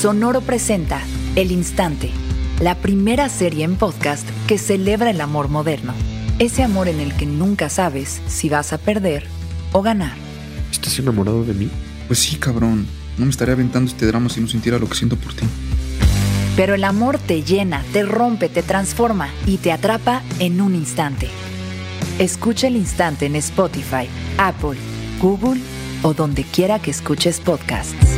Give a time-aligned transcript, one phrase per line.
[0.00, 1.02] Sonoro presenta
[1.34, 2.12] El Instante,
[2.60, 5.92] la primera serie en podcast que celebra el amor moderno.
[6.38, 9.26] Ese amor en el que nunca sabes si vas a perder
[9.72, 10.12] o ganar.
[10.70, 11.68] ¿Estás enamorado de mí?
[12.06, 12.86] Pues sí, cabrón.
[13.16, 15.44] No me estaría aventando este drama si no sintiera lo que siento por ti.
[16.54, 21.28] Pero el amor te llena, te rompe, te transforma y te atrapa en un instante.
[22.20, 24.06] Escucha el instante en Spotify,
[24.36, 24.78] Apple,
[25.20, 25.60] Google
[26.04, 28.17] o donde quiera que escuches podcasts.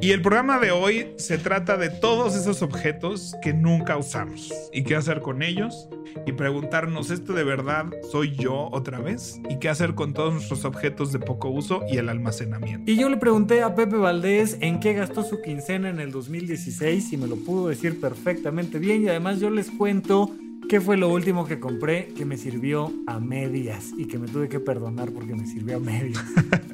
[0.00, 4.82] Y el programa de hoy se trata de todos esos objetos que nunca usamos y
[4.82, 5.88] qué hacer con ellos
[6.26, 9.40] y preguntarnos, ¿esto de verdad soy yo otra vez?
[9.48, 12.90] ¿Y qué hacer con todos nuestros objetos de poco uso y el almacenamiento?
[12.90, 17.12] Y yo le pregunté a Pepe Valdés en qué gastó su quincena en el 2016
[17.12, 20.30] y me lo pudo decir perfectamente bien y además yo les cuento
[20.68, 24.48] ¿Qué fue lo último que compré que me sirvió a medias y que me tuve
[24.48, 26.24] que perdonar porque me sirvió a medias?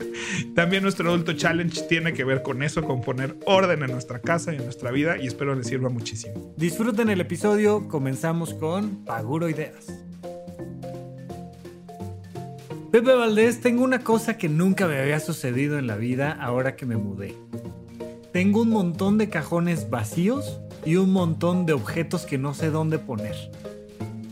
[0.54, 4.52] También nuestro adulto challenge tiene que ver con eso, con poner orden en nuestra casa
[4.52, 6.54] y en nuestra vida y espero les sirva muchísimo.
[6.56, 9.86] Disfruten el episodio, comenzamos con Paguro Ideas.
[12.90, 16.86] Pepe Valdés, tengo una cosa que nunca me había sucedido en la vida ahora que
[16.86, 17.34] me mudé.
[18.32, 22.98] Tengo un montón de cajones vacíos y un montón de objetos que no sé dónde
[22.98, 23.34] poner.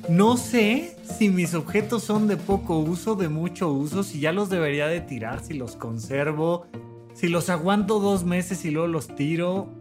[0.08, 4.50] No sé si mis objetos son de poco uso, de mucho uso, si ya los
[4.50, 6.66] debería de tirar, si los conservo,
[7.14, 9.72] si los aguanto dos meses y luego los tiro.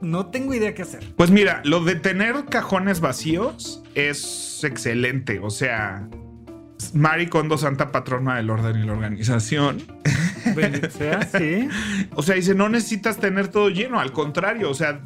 [0.00, 1.04] No tengo idea qué hacer.
[1.16, 5.38] Pues mira, lo de tener cajones vacíos es excelente.
[5.38, 6.08] O sea,
[6.92, 9.82] Mari Kondo, santa patrona del orden y la organización.
[10.90, 11.68] Sea, sí.
[12.14, 15.00] o sea, dice, no necesitas tener todo lleno, al contrario, o sea,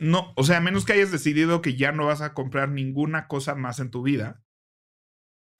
[0.00, 3.28] no, o sea, a menos que hayas decidido que ya no vas a comprar ninguna
[3.28, 4.42] cosa más en tu vida,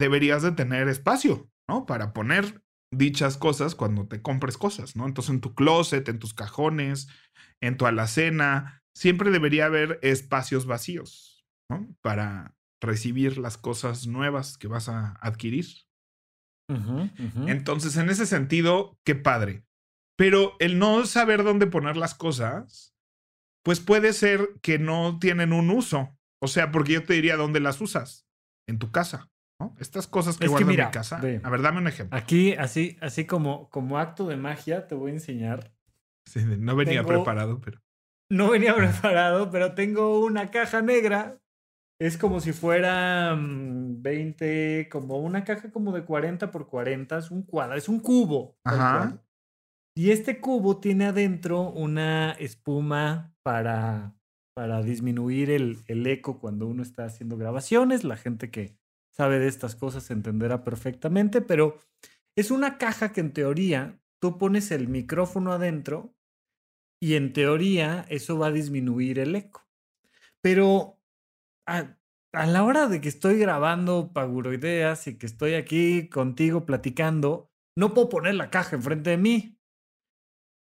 [0.00, 1.86] deberías de tener espacio, ¿no?
[1.86, 2.62] Para poner
[2.92, 5.06] dichas cosas cuando te compres cosas, ¿no?
[5.06, 7.08] Entonces en tu closet, en tus cajones,
[7.62, 11.94] en tu alacena, siempre debería haber espacios vacíos, ¿no?
[12.02, 15.66] Para recibir las cosas nuevas que vas a adquirir.
[17.48, 19.64] Entonces, en ese sentido, qué padre.
[20.16, 22.94] Pero el no saber dónde poner las cosas
[23.62, 26.16] pues puede ser que no tienen un uso.
[26.42, 28.26] O sea, porque yo te diría dónde las usas.
[28.66, 29.30] En tu casa.
[29.60, 29.74] ¿no?
[29.78, 31.16] Estas cosas que guardo en mi casa.
[31.18, 32.16] a ver, dame un ejemplo.
[32.16, 35.72] Aquí, así, así como, como acto de magia, te voy a enseñar.
[36.26, 37.80] Sí, no venía preparado, pero.
[38.30, 41.38] No venía preparado, pero tengo una caja negra.
[42.00, 47.18] Es como si fuera 20, como una caja como de 40 por 40.
[47.18, 48.56] Es un cuadro, es un cubo.
[48.64, 49.22] Ajá.
[49.94, 54.14] Y este cubo tiene adentro una espuma para,
[54.54, 58.04] para disminuir el, el, eco cuando uno está haciendo grabaciones.
[58.04, 58.76] La gente que
[59.10, 61.78] sabe de estas cosas entenderá perfectamente, pero
[62.36, 66.14] es una caja que en teoría tú pones el micrófono adentro
[67.00, 69.66] y en teoría eso va a disminuir el eco.
[70.42, 70.98] Pero
[71.66, 71.96] a,
[72.32, 77.94] a la hora de que estoy grabando Paguroideas y que estoy aquí contigo platicando, no
[77.94, 79.59] puedo poner la caja enfrente de mí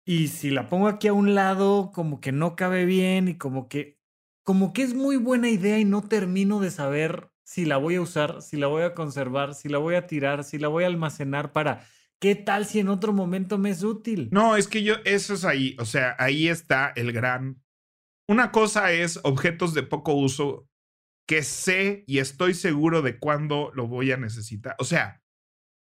[0.04, 3.68] y si la pongo aquí a un lado, como que no cabe bien y como
[3.68, 3.98] que,
[4.42, 8.02] como que es muy buena idea y no termino de saber si la voy a
[8.02, 10.88] usar, si la voy a conservar, si la voy a tirar, si la voy a
[10.88, 11.86] almacenar para...
[12.20, 14.28] ¿Qué tal si en otro momento me es útil?
[14.30, 17.62] No, es que yo, eso es ahí, o sea, ahí está el gran...
[18.28, 20.66] Una cosa es objetos de poco uso
[21.26, 24.74] que sé y estoy seguro de cuándo lo voy a necesitar.
[24.78, 25.22] O sea,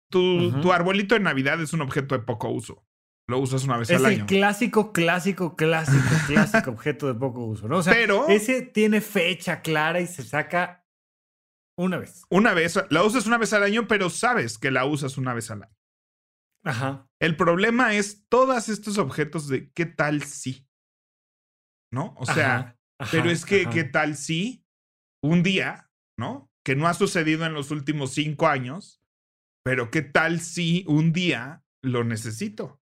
[0.09, 2.82] tu, tu arbolito de Navidad es un objeto de poco uso
[3.27, 4.15] lo usas una vez al año.
[4.15, 7.77] Es el clásico, clásico, clásico, clásico objeto de poco uso, ¿no?
[7.77, 10.85] O sea, Pero, ese tiene fecha clara y se saca
[11.77, 12.23] una vez.
[12.29, 15.49] Una vez, la usas una vez al año, pero sabes que la usas una vez
[15.49, 15.77] al año.
[16.63, 17.09] Ajá.
[17.19, 20.67] El problema es todos estos objetos de qué tal si.
[21.91, 22.15] ¿No?
[22.17, 22.77] O sea,
[23.11, 24.65] pero es que qué tal si
[25.21, 26.51] un día, ¿no?
[26.63, 29.01] Que no ha sucedido en los últimos cinco años,
[29.63, 32.82] pero qué tal si un día lo necesito.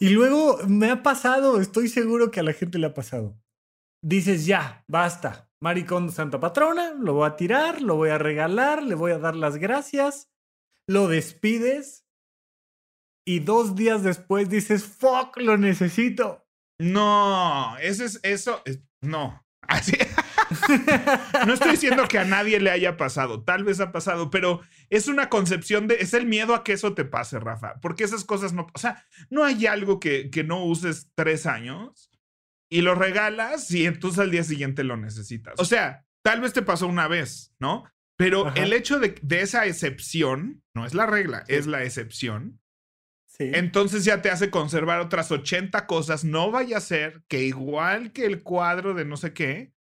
[0.00, 3.38] Y luego me ha pasado, estoy seguro que a la gente le ha pasado.
[4.02, 5.50] Dices, ya, basta.
[5.60, 9.34] Maricón Santa Patrona, lo voy a tirar, lo voy a regalar, le voy a dar
[9.34, 10.30] las gracias,
[10.86, 12.06] lo despides
[13.26, 16.46] y dos días después dices, fuck, lo necesito.
[16.78, 19.44] No, eso es, eso, es, no.
[19.62, 19.96] Así.
[21.46, 24.60] No estoy diciendo que a nadie le haya pasado, tal vez ha pasado, pero
[24.90, 28.24] es una concepción de, es el miedo a que eso te pase, Rafa, porque esas
[28.24, 32.10] cosas no, o sea, no hay algo que, que no uses tres años
[32.68, 35.54] y lo regalas y entonces al día siguiente lo necesitas.
[35.58, 37.84] O sea, tal vez te pasó una vez, ¿no?
[38.16, 42.60] Pero el hecho de, de, esa excepción, no es la regla, es la excepción.
[43.26, 43.50] Sí.
[43.52, 46.24] Entonces ya te hace conservar otras 80 cosas.
[46.24, 49.75] No vaya a ser que igual que el cuadro de no sé qué,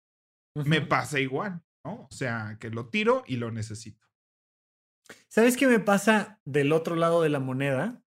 [0.55, 2.07] me pase igual, ¿no?
[2.09, 4.07] O sea, que lo tiro y lo necesito.
[5.27, 8.01] ¿Sabes qué me pasa del otro lado de la moneda?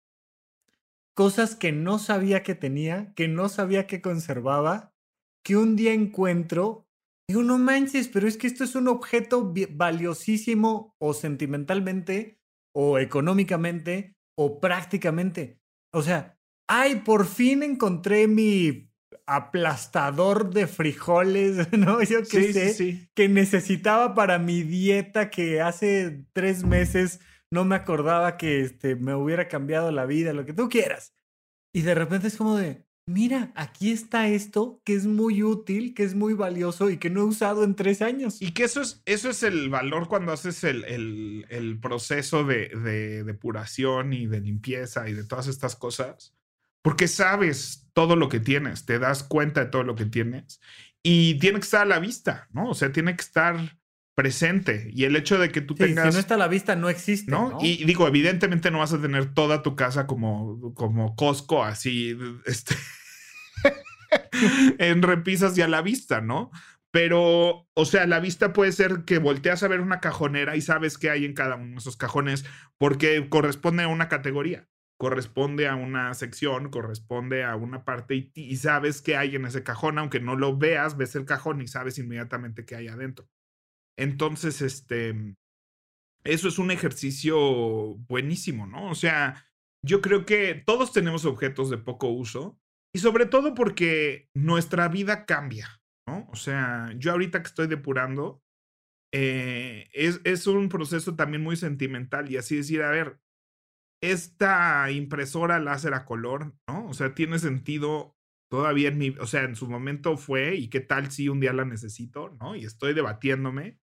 [1.15, 4.93] cosas que no sabía que tenía, que no sabía que conservaba,
[5.43, 6.87] que un día encuentro,
[7.27, 12.39] digo, no manches, pero es que esto es un objeto valiosísimo o sentimentalmente
[12.75, 15.61] o económicamente o prácticamente.
[15.93, 16.37] O sea,
[16.67, 18.91] ay, por fin encontré mi
[19.27, 22.01] aplastador de frijoles, ¿no?
[22.03, 27.19] Yo que sé, que necesitaba para mi dieta que hace tres meses
[27.51, 31.13] no me acordaba que este, me hubiera cambiado la vida, lo que tú quieras.
[31.73, 36.03] Y de repente es como de, mira, aquí está esto que es muy útil, que
[36.03, 38.41] es muy valioso y que no he usado en tres años.
[38.41, 43.23] Y que eso es, eso es el valor cuando haces el, el, proceso de, de,
[43.23, 46.33] depuración y de limpieza y de todas estas cosas.
[46.81, 50.59] Porque sabes todo lo que tienes, te das cuenta de todo lo que tienes
[51.01, 52.69] y tiene que estar a la vista, ¿no?
[52.69, 53.77] O sea, tiene que estar
[54.15, 56.07] presente y el hecho de que tú tengas...
[56.07, 57.31] Si no está a la vista, no existe.
[57.31, 57.57] ¿no?
[57.61, 62.75] Y digo, evidentemente no vas a tener toda tu casa como, como Costco, así, este,
[64.79, 66.51] en repisas y a la vista, ¿no?
[66.91, 70.97] Pero, o sea, la vista puede ser que volteas a ver una cajonera y sabes
[70.97, 72.45] qué hay en cada uno de esos cajones
[72.77, 79.01] porque corresponde a una categoría, corresponde a una sección, corresponde a una parte y, sabes
[79.01, 82.65] qué hay en ese cajón, aunque no lo veas, ves el cajón y sabes inmediatamente
[82.65, 83.27] qué hay adentro.
[83.97, 85.35] Entonces, este,
[86.23, 88.89] eso es un ejercicio buenísimo, ¿no?
[88.89, 89.45] O sea,
[89.85, 92.59] yo creo que todos tenemos objetos de poco uso
[92.93, 96.27] y sobre todo porque nuestra vida cambia, ¿no?
[96.31, 98.41] O sea, yo ahorita que estoy depurando,
[99.13, 103.19] eh, es, es un proceso también muy sentimental y así decir, a ver,
[104.11, 106.87] esta impresora láser a color, ¿no?
[106.87, 108.15] O sea, tiene sentido
[108.51, 111.53] todavía en mi, o sea, en su momento fue y qué tal si un día
[111.53, 112.55] la necesito, ¿no?
[112.55, 113.79] Y estoy debatiéndome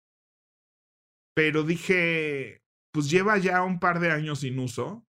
[1.35, 2.63] pero dije,
[2.93, 5.07] pues lleva ya un par de años sin uso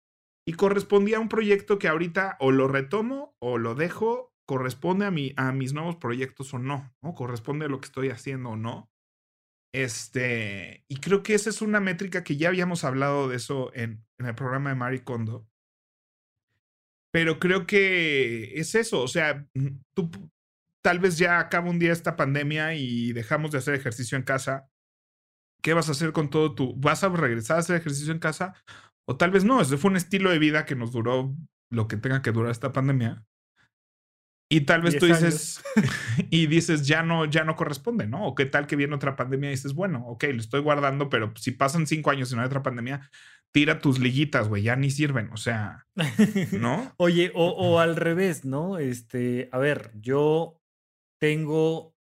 [0.47, 5.11] y correspondía a un proyecto que ahorita o lo retomo o lo dejo, corresponde a,
[5.11, 7.13] mi, a mis nuevos proyectos o no, ¿no?
[7.13, 8.89] Corresponde a lo que estoy haciendo o no.
[9.73, 14.03] Este, y creo que esa es una métrica que ya habíamos hablado de eso en,
[14.17, 15.47] en el programa de Mari Kondo.
[17.11, 19.47] Pero creo que es eso, o sea,
[19.95, 20.11] tú
[20.81, 24.69] tal vez ya acaba un día esta pandemia y dejamos de hacer ejercicio en casa
[25.61, 26.75] ¿Qué vas a hacer con todo tu...
[26.77, 28.53] ¿Vas a regresar a hacer ejercicio en casa?
[29.05, 31.35] O tal vez no, ese fue un estilo de vida que nos duró
[31.69, 33.25] lo que tenga que durar esta pandemia.
[34.51, 35.61] Y tal vez tú dices,
[36.31, 38.25] y dices, ya no, ya no corresponde, ¿no?
[38.25, 41.31] O qué tal que viene otra pandemia y dices, bueno, ok, lo estoy guardando, pero
[41.35, 43.07] si pasan cinco años y no hay otra pandemia,
[43.53, 45.87] tira tus liguitas, güey, ya ni sirven, o sea,
[46.59, 46.93] ¿no?
[46.97, 48.79] Oye, o, o al revés, ¿no?
[48.79, 50.59] Este, a ver, yo
[51.21, 51.95] tengo,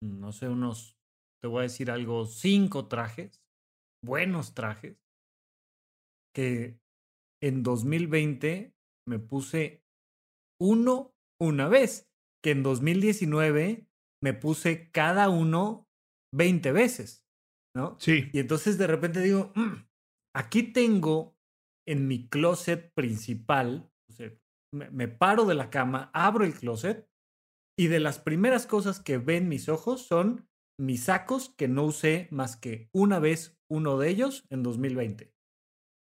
[0.00, 0.96] no sé, unos
[1.42, 3.42] te voy a decir algo, cinco trajes,
[4.04, 4.96] buenos trajes,
[6.34, 6.78] que
[7.42, 8.74] en 2020
[9.08, 9.82] me puse
[10.60, 12.08] uno una vez,
[12.42, 13.88] que en 2019
[14.22, 15.88] me puse cada uno
[16.34, 17.24] 20 veces,
[17.76, 17.96] ¿no?
[18.00, 18.30] Sí.
[18.32, 19.86] Y entonces de repente digo, mm,
[20.34, 21.36] aquí tengo
[21.86, 24.32] en mi closet principal, o sea,
[24.74, 27.08] me, me, paro de la cama, abro el closet
[27.78, 30.48] y de las primeras cosas que ven mis ojos son
[30.80, 35.32] mis sacos que no usé más que una vez uno de ellos en 2020.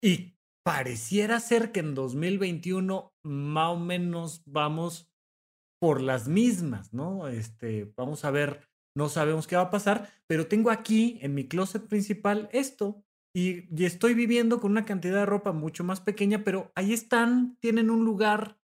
[0.03, 5.11] Y pareciera ser que en 2021 más o menos vamos
[5.81, 7.29] por las mismas, ¿no?
[7.29, 11.49] Este, vamos a ver, no sabemos qué va a pasar, pero tengo aquí en mi
[11.49, 13.03] closet principal esto
[13.35, 17.57] y, y estoy viviendo con una cantidad de ropa mucho más pequeña, pero ahí están,
[17.61, 18.59] tienen un lugar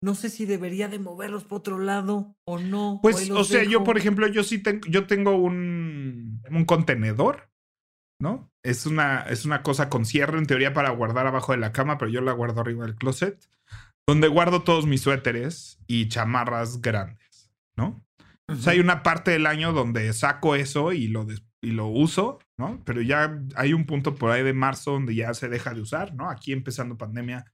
[0.00, 3.00] no sé si debería de moverlos por otro lado o no.
[3.02, 7.50] Pues, o, sea, yo, por ejemplo, yo sí tengo, yo tengo un, un contenedor,
[8.20, 8.50] ¿no?
[8.62, 11.98] Es una, es una cosa con cierre en teoría para guardar abajo de la cama,
[11.98, 13.44] pero yo la guardo arriba del closet,
[14.08, 18.02] donde guardo todos mis suéteres y chamarras grandes, ¿no?
[18.48, 21.26] O sea, hay una parte del año donde saco eso y lo,
[21.60, 22.82] y lo uso, ¿no?
[22.86, 26.14] Pero ya hay un punto por ahí de marzo donde ya se deja de usar,
[26.14, 26.30] ¿no?
[26.30, 27.52] Aquí empezando pandemia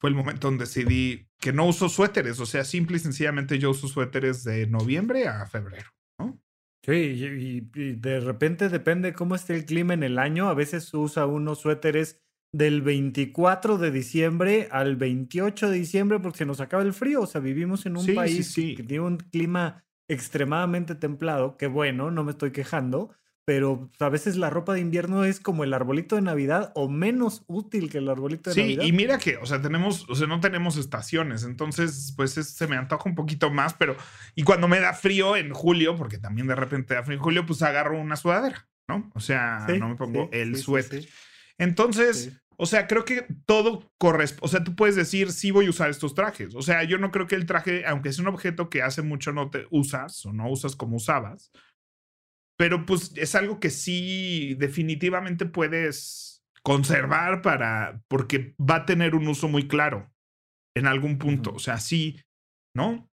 [0.00, 3.70] fue el momento donde decidí que no uso suéteres, o sea, simple y sencillamente yo
[3.70, 6.40] uso suéteres de noviembre a febrero, ¿no?
[6.84, 10.48] Sí, y, y- y de repente depende cómo esté el clima en el año.
[10.48, 12.20] A veces usa unos suéteres
[12.52, 17.22] del 24 de diciembre al 28 de diciembre porque se nos acaba el frío.
[17.22, 18.74] O sea, vivimos en un Sí, sí, país sí.
[18.74, 24.36] que tiene un clima extremadamente templado, que bueno, no me estoy quejando, pero a veces
[24.36, 28.08] la ropa de invierno es como el arbolito de Navidad o menos útil que el
[28.08, 28.84] arbolito de Sí, Navidad.
[28.84, 32.66] y mira que, o sea, tenemos, o sea, no tenemos estaciones, entonces, pues es- se
[32.66, 33.96] me antoja un poquito más, pero,
[34.34, 37.46] y cuando me da frío en julio, porque también de repente da frío en julio,
[37.46, 39.10] pues agarro una sudadera, ¿no?
[39.14, 41.02] O sea, Sí, no me pongo sí, el sí, sí, suéter.
[41.02, 41.08] sí.
[41.58, 42.38] Entonces, Sí.
[42.62, 45.90] O sea, creo que todo corresponde, o sea, tú puedes decir, sí voy a usar
[45.90, 46.54] estos trajes.
[46.54, 49.32] O sea, yo no creo que el traje, aunque es un objeto que hace mucho
[49.32, 51.50] no te usas o no usas como usabas,
[52.56, 59.26] pero pues es algo que sí definitivamente puedes conservar para, porque va a tener un
[59.26, 60.12] uso muy claro
[60.76, 61.52] en algún punto.
[61.52, 62.20] O sea, sí,
[62.76, 63.10] ¿no?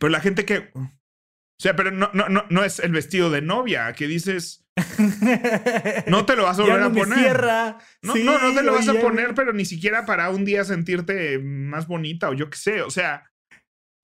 [0.00, 0.72] Pero la gente que...
[0.74, 4.63] O sea, pero no, no, no, no es el vestido de novia, que dices,
[6.08, 7.18] no te lo vas a volver no a poner.
[7.18, 7.78] cierra.
[8.02, 10.64] No, Sí, no, no te lo vas a poner, pero ni siquiera para un día
[10.64, 12.82] sentirte más bonita o yo qué sé.
[12.82, 13.24] O sea,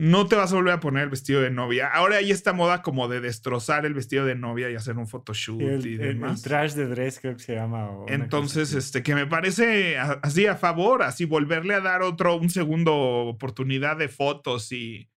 [0.01, 1.89] no te vas a volver a poner el vestido de novia.
[1.89, 5.61] Ahora hay esta moda como de destrozar el vestido de novia y hacer un photoshoot
[5.61, 6.41] El, y el- el demás.
[6.43, 7.91] trash de dress creo que se llama.
[7.91, 12.49] o Entonces, este, que me parece así a favor, así volverle a dar otro, un
[12.49, 15.11] segundo oportunidad de fotos y,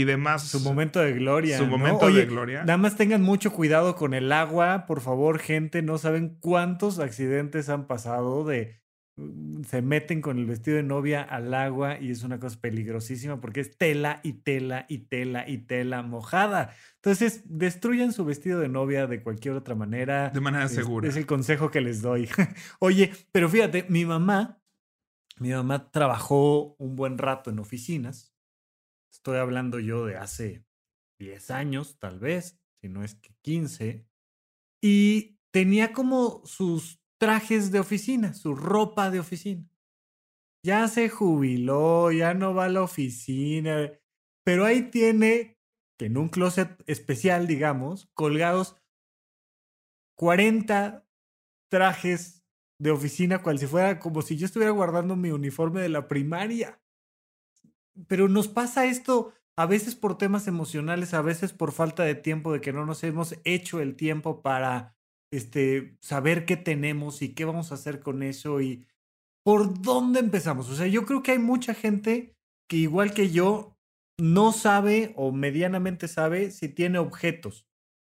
[0.00, 0.42] y demás.
[0.48, 1.56] Su momento de gloria.
[1.56, 1.78] Su ¿no?
[1.78, 2.60] momento Oye, de gloria.
[2.64, 5.80] Nada más tengan mucho cuidado con el agua, por favor, gente.
[5.82, 8.80] No saben cuántos accidentes han pasado de
[9.16, 13.40] mm, se meten con el vestido de novia al agua y es una cosa peligrosísima
[13.40, 16.74] porque es tela y tela y tela y tela mojada.
[16.96, 20.28] Entonces, destruyan su vestido de novia de cualquier otra manera.
[20.28, 21.08] De manera Es- segura.
[21.08, 22.28] Es el consejo que les doy.
[22.80, 24.60] Oye, pero fíjate, mi mamá,
[25.38, 28.35] mi mamá trabajó un buen rato en oficinas.
[29.16, 30.64] Estoy hablando yo de hace
[31.18, 34.06] 10 años, tal vez, si no es que 15.
[34.82, 39.66] Y tenía como sus trajes de oficina, su ropa de oficina.
[40.62, 43.90] Ya se jubiló, ya no va a la oficina,
[44.44, 45.58] pero ahí tiene,
[45.98, 48.76] en un closet especial, digamos, colgados
[50.18, 51.08] 40
[51.70, 52.44] trajes
[52.78, 56.82] de oficina, cual si fuera como si yo estuviera guardando mi uniforme de la primaria.
[58.08, 62.52] Pero nos pasa esto a veces por temas emocionales, a veces por falta de tiempo,
[62.52, 64.96] de que no nos hemos hecho el tiempo para
[65.32, 68.86] este, saber qué tenemos y qué vamos a hacer con eso y
[69.44, 70.68] por dónde empezamos.
[70.68, 72.36] O sea, yo creo que hay mucha gente
[72.68, 73.76] que igual que yo
[74.18, 77.66] no sabe o medianamente sabe si tiene objetos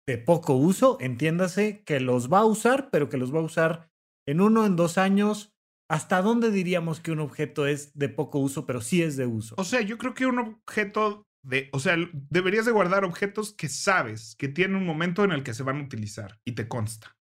[0.07, 3.91] de poco uso, entiéndase que los va a usar, pero que los va a usar
[4.27, 5.55] en uno, en dos años.
[5.91, 9.55] ¿Hasta dónde diríamos que un objeto es de poco uso, pero sí es de uso?
[9.59, 13.69] O sea, yo creo que un objeto de, o sea, deberías de guardar objetos que
[13.69, 17.17] sabes que tienen un momento en el que se van a utilizar y te consta.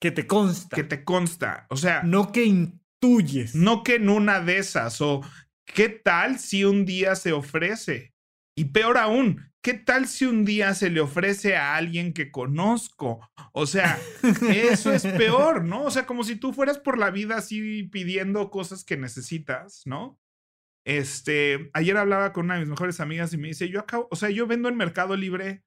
[0.00, 0.74] Que te consta.
[0.74, 1.66] Que te consta.
[1.70, 3.54] O sea, No que intuyes.
[3.54, 5.20] no que en una de esas o
[5.66, 8.12] qué tal si un día se ofrece.
[8.56, 13.20] Y peor aún, ¿qué tal si un día se le ofrece a alguien que conozco?
[13.52, 13.98] O sea,
[14.48, 15.84] eso es peor, ¿no?
[15.84, 20.18] O sea, como si tú fueras por la vida así pidiendo cosas que necesitas, ¿no?
[20.84, 24.16] Este, ayer hablaba con una de mis mejores amigas y me dice, yo acabo, o
[24.16, 25.64] sea, yo vendo en Mercado Libre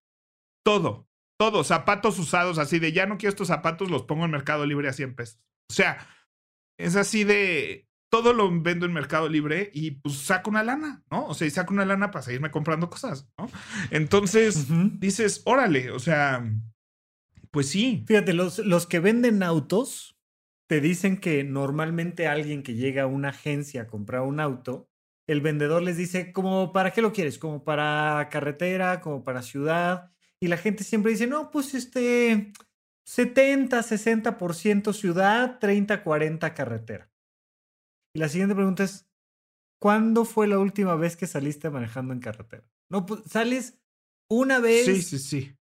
[0.66, 1.08] todo,
[1.40, 4.90] todo, zapatos usados así de, ya no quiero estos zapatos, los pongo en Mercado Libre
[4.90, 5.40] a 100 pesos.
[5.72, 6.06] O sea,
[6.78, 7.85] es así de,
[8.16, 11.26] todo lo vendo en Mercado Libre y pues saco una lana, ¿no?
[11.26, 13.50] O sea, y saco una lana para seguirme comprando cosas, ¿no?
[13.92, 14.68] Entonces,
[15.02, 16.50] dices, órale, o sea,
[17.52, 18.06] pues sí.
[18.08, 20.18] Fíjate, los, los que venden autos
[20.68, 24.90] te dicen que normalmente alguien que llega a una agencia a comprar un auto,
[25.28, 27.38] el vendedor les dice, como, ¿para qué lo quieres?
[27.38, 30.10] Como para carretera, como para ciudad.
[30.40, 32.54] Y la gente siempre dice, no, pues este
[33.04, 37.12] 70, 60% ciudad, 30, 40 carretera.
[38.16, 39.06] Y la siguiente pregunta es,
[39.78, 42.64] ¿cuándo fue la última vez que saliste manejando en carretera?
[42.90, 43.78] No, pues sales
[44.30, 44.86] una vez.
[44.86, 45.58] Sí, sí, sí.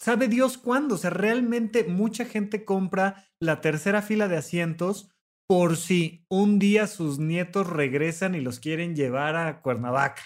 [0.00, 0.96] ¿Sabe Dios cuándo?
[0.96, 5.12] O sea, realmente mucha gente compra la tercera fila de asientos
[5.46, 10.22] por si un día sus nietos regresan y los quieren llevar a Cuernavaca.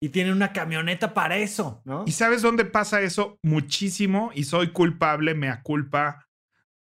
[0.00, 2.04] Y tienen una camioneta para eso, ¿no?
[2.06, 3.38] ¿Y sabes dónde pasa eso?
[3.42, 6.30] Muchísimo y soy culpable, mea culpa.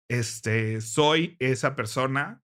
[0.09, 2.41] Este, soy esa persona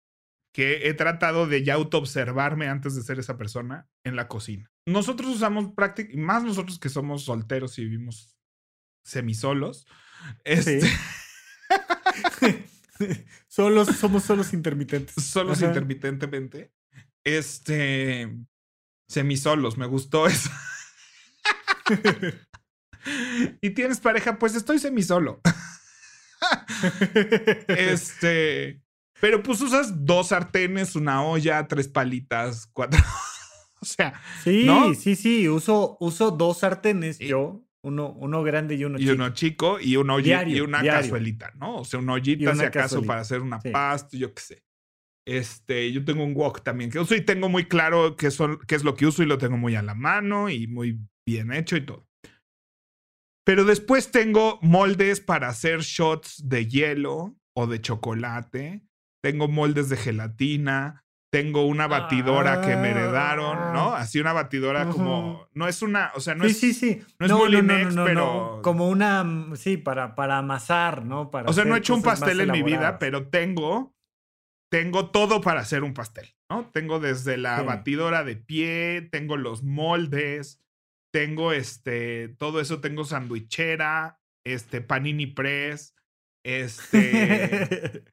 [0.57, 4.73] que he tratado de ya autoobservarme antes de ser esa persona en la cocina.
[4.87, 8.39] nosotros usamos prácticamente, más nosotros que somos solteros y vivimos
[9.05, 9.87] semisolos.
[10.45, 10.89] Este, Sí.
[13.49, 15.23] solos, somos solos intermitentes.
[15.23, 15.67] solos Ajá.
[15.67, 16.73] intermitentemente.
[17.23, 18.35] Este.
[19.11, 20.49] Semisolos, me gustó eso.
[23.61, 25.43] y tienes pareja, pues estoy semisolo.
[27.69, 28.86] Este.
[29.21, 33.01] Pero pues usas dos sartenes, una olla, tres palitas, cuatro.
[33.81, 34.95] o sea, Sí, ¿no?
[34.95, 35.49] sí, sí.
[35.49, 37.63] Uso, uso dos sartenes Y- yo.
[37.83, 39.15] Uno, uno grande y uno y chico.
[39.15, 41.03] uno chico y una Diario, y una diario.
[41.03, 41.77] cazuelita, ¿no?
[41.77, 43.71] O sea, una ollita una si acaso cazuelita, para hacer una sí.
[43.71, 44.65] pasta, yo qué sé.
[45.25, 48.75] Este, yo tengo un wok también que uso y tengo muy claro qué, son, qué
[48.75, 51.77] es lo que uso y lo tengo muy a la mano y muy bien hecho
[51.77, 52.09] y todo.
[53.45, 58.83] Pero después tengo moldes para hacer shots de hielo o de chocolate.
[59.27, 61.03] Tengo moldes de gelatina.
[61.33, 63.93] Tengo una batidora que me heredaron, ¿no?
[63.93, 65.49] Así una batidora como.
[65.53, 66.13] No es una.
[66.15, 66.61] O sea, no sí, es.
[66.61, 67.03] sí, sí.
[67.19, 71.33] no es Molinex, no, pero- Como una, mm, sí, para, para amasar, ¿no?
[71.33, 73.97] Para O sea, no he hecho un pastel en mi vida, pero tengo,
[74.71, 76.71] tengo todo para hacer un pastel, ¿no?
[76.73, 77.67] Tengo desde la Sí.
[77.67, 80.63] batidora de pie, tengo los moldes,
[81.13, 85.95] tengo este, todo eso, tengo sandwichera, este, panini press,
[86.47, 88.05] este,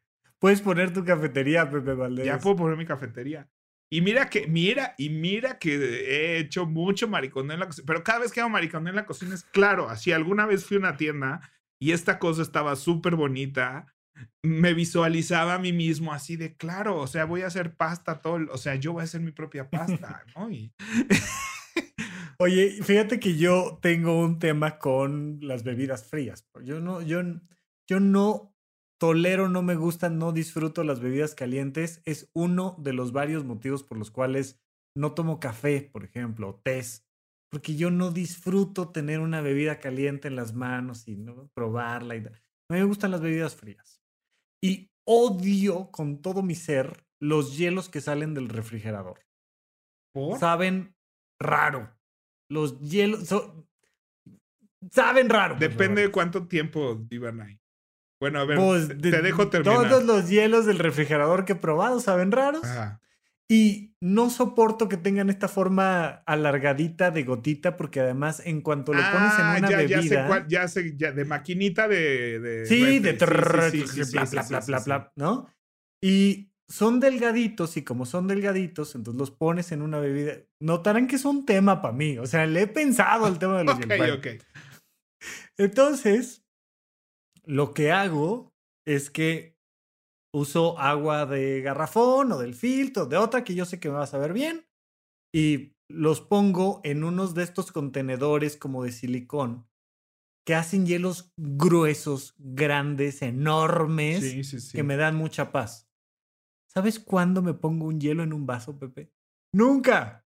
[0.43, 2.25] Puedes poner tu cafetería, Pepe Valdés.
[2.25, 3.49] ya puedo poner mi cafetería.
[3.89, 8.03] Y mira que, mira, y mira que he hecho mucho mariconeo en la cocina, pero
[8.03, 10.81] cada vez que hago mariconeo en la cocina es claro, así alguna vez fui a
[10.81, 13.95] una tienda y esta cosa estaba súper bonita,
[14.43, 18.39] me visualizaba a mí mismo así de claro, o sea, voy a hacer pasta todo,
[18.51, 20.51] o sea, yo voy a hacer mi propia pasta, ¿no?
[20.51, 20.73] Y
[22.37, 26.45] Oye, fíjate que yo tengo un tema con las bebidas frías.
[26.65, 27.21] Yo no, yo,
[27.87, 28.52] yo no
[29.03, 32.01] tolero, no me gustan, no disfruto las bebidas calientes.
[32.05, 34.61] Es uno de los varios motivos por los cuales
[34.95, 37.05] no tomo café, por ejemplo, o tés.
[37.51, 41.49] Porque yo no disfruto tener una bebida caliente en las manos y ¿no?
[41.53, 42.15] probarla.
[42.15, 42.21] Y...
[42.21, 42.29] da-
[42.69, 44.01] A mí me gustan las bebidas frías.
[44.63, 49.19] Y odio con todo mi ser los hielos que salen del refrigerador
[50.13, 50.39] ¿por?
[50.39, 50.95] saben
[51.41, 51.93] raro.
[52.49, 53.67] Los hielos so-
[54.91, 55.57] saben raro.
[55.59, 57.59] depende de cuánto tiempo vivan ahí.
[58.23, 58.87] Bueno, a ver, Valdés.
[58.87, 59.89] te, Pues, de- te dejo terminar.
[59.89, 62.63] Todos los hielos del refrigerador que he probado saben raros.
[62.63, 63.01] Ajá.
[63.49, 68.99] Y no soporto que tengan esta forma alargadita de gotita, porque además, en cuanto lo
[69.11, 70.01] pones en Ah, una ya, bebida.
[70.01, 72.39] ya sé cuál, ya sé, ya, de maquinita de...
[72.39, 73.13] de Sí, de
[75.17, 75.49] ¿no?
[76.01, 80.35] Y son delgaditos, y como son delgaditos, entonces los pones en una bebida.
[80.61, 82.17] Notarán que es un tema para mí.
[82.17, 83.97] O sea, le he pensado el tema de los Ok, hielos.
[83.97, 84.27] Bueno, ok.
[85.57, 86.42] Entonces,
[87.45, 88.53] lo que hago
[88.85, 89.57] es que
[90.33, 94.03] uso agua de garrafón o del filtro, de otra que yo sé que me va
[94.03, 94.65] a saber bien,
[95.33, 99.67] y los pongo en unos de estos contenedores como de silicón
[100.45, 104.75] que hacen hielos gruesos, grandes, enormes, Sí, sí, sí.
[104.75, 105.87] que me dan mucha paz.
[106.69, 109.13] ¿Sabes cuándo me pongo un hielo en un vaso, Pepe?
[109.53, 110.25] Nunca.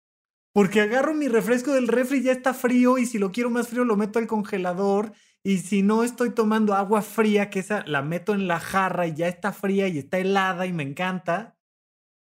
[0.53, 3.85] Porque agarro mi refresco del refri, ya está frío y si lo quiero más frío
[3.85, 8.33] lo meto al congelador y si no estoy tomando agua fría, que esa la meto
[8.33, 11.57] en la jarra y ya está fría y está helada y me encanta,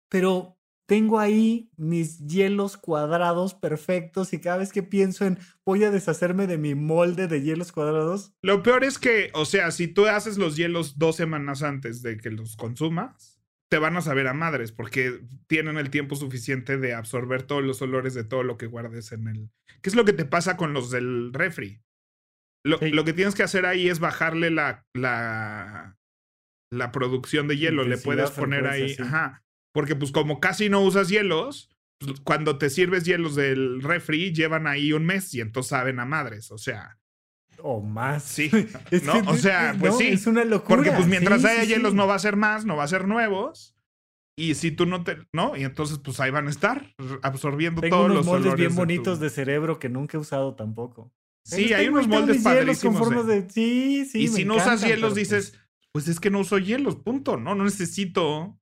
[0.09, 5.91] pero tengo ahí mis hielos cuadrados perfectos y cada vez que pienso en voy a
[5.91, 10.05] deshacerme de mi molde de hielos cuadrados, Lo peor es que, o sea, si tú
[10.05, 14.33] haces los hielos dos semanas antes de que los consumas, te van a saber a
[14.33, 18.67] madres porque tienen el tiempo suficiente de absorber todos los olores de todo lo que
[18.67, 19.49] guardes en el...
[19.81, 21.81] ¿Qué es lo que te pasa con los del refri?
[22.65, 22.89] Lo, Sí.
[22.89, 25.97] lo que tienes que hacer ahí es bajarle la, la,
[26.71, 27.83] la producción de hielo.
[27.83, 29.01] Le puedes poner ahí, sí.
[29.03, 29.43] ajá.
[29.73, 34.67] Porque pues como casi no usas hielos, pues, cuando te sirves hielos del refri, llevan
[34.67, 36.51] ahí un mes y entonces saben a madres.
[36.51, 36.97] O sea,
[37.59, 38.23] o más.
[38.23, 38.49] Sí,
[38.91, 39.13] Es ¿no?
[39.21, 40.07] que- O sea, pues no, sí.
[40.07, 40.75] Es una locura.
[40.77, 43.07] Porque pues mientras Sí, haya hielos no va a ser más, no va a ser
[43.07, 43.75] nuevos.
[44.37, 45.55] Y si tú no te, ¿no?
[45.55, 48.75] Y entonces pues ahí van a estar absorbiendo Tengo todos unos los moldes bien de
[48.75, 51.13] bonitos tu- de cerebro que nunca he usado tampoco.
[51.45, 52.97] Sí, hay unos moldes padrísimos.
[52.97, 53.49] Con formas de- de...
[53.49, 54.23] Sí, sí.
[54.23, 55.53] y me si no usas hielos dices,
[55.91, 57.37] pues es que no uso hielos, punto.
[57.37, 58.59] No, no necesito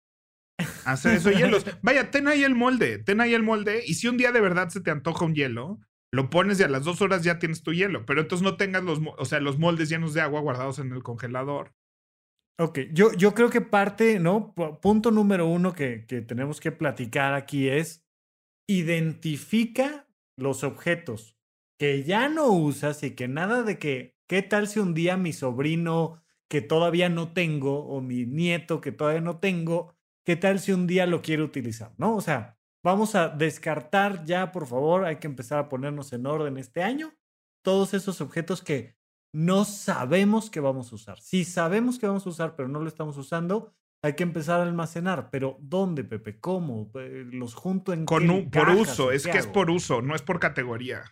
[0.85, 1.65] hacer eso de hielos.
[1.81, 3.83] Vaya, ten ahí el molde, ten ahí el molde.
[3.87, 5.79] Y si un día de verdad se te antoja un hielo,
[6.11, 8.05] lo pones y a las dos horas ya tienes tu hielo.
[8.05, 11.01] Pero entonces no tengas los, o sea, los moldes llenos de agua guardados en el
[11.03, 11.73] congelador.
[12.59, 14.53] Ok, yo, yo creo que parte, ¿no?
[14.53, 18.05] Pu- Punto número uno que, que tenemos que platicar aquí es
[18.69, 21.32] identifica los objetos
[21.83, 25.33] que ya no usas y que nada de que, ¿qué tal si un día mi
[25.33, 29.93] sobrino que todavía no tengo o mi nieto que todavía no tengo,
[30.25, 31.91] ¿qué tal si un día lo quiere utilizar?
[31.97, 32.15] ¿No?
[32.15, 36.55] O sea, vamos a descartar ya, por favor, hay que empezar a ponernos en orden
[36.57, 37.15] este año
[37.65, 38.95] todos esos objetos que
[39.33, 41.19] no sabemos que vamos a usar.
[41.19, 44.63] Si sabemos que vamos a usar, pero no lo estamos usando, hay que empezar a
[44.63, 45.29] almacenar.
[45.31, 46.39] Pero ¿dónde, Pepe?
[46.39, 46.89] ¿Cómo?
[46.95, 50.15] Eh, ¿Los junto en Con qué un- por uso, es que es por uso, no
[50.15, 51.03] es por categoría.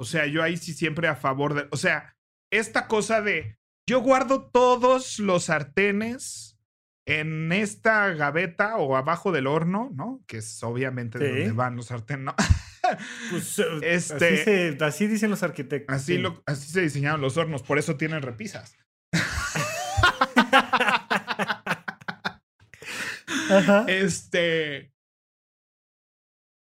[0.00, 2.14] O sea, yo ahí sí siempre a favor de, o sea,
[2.52, 3.58] esta cosa de
[3.88, 6.56] yo guardo todos los sartenes
[7.06, 10.22] en esta gaveta o abajo del horno, ¿no?
[10.26, 11.24] Que es obviamente Sí.
[11.24, 12.34] donde van los sartenes, ¿no?
[13.30, 15.96] Pues, eh, Este- así, se- así dicen los arquitectos.
[15.96, 16.18] Así, sí.
[16.18, 18.76] lo, así se diseñaron los hornos, por eso tienen repisas.
[23.50, 23.84] Ajá.
[23.88, 24.92] Este.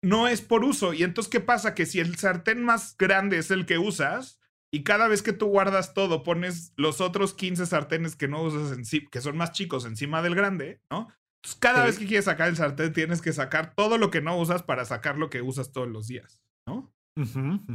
[0.01, 0.93] No es por uso.
[0.93, 1.75] Y entonces, ¿qué pasa?
[1.75, 4.39] Que si el sartén más grande es el que usas,
[4.71, 8.71] y cada vez que tú guardas todo, pones los otros 15 sartenes que no usas
[8.77, 11.07] encima, que son más chicos encima del grande, ¿no?
[11.41, 11.85] Entonces, cada Sí.
[11.87, 14.85] vez que quieres sacar el sartén, tienes que sacar todo lo que no usas para
[14.85, 16.93] sacar lo que usas todos los días, ¿no?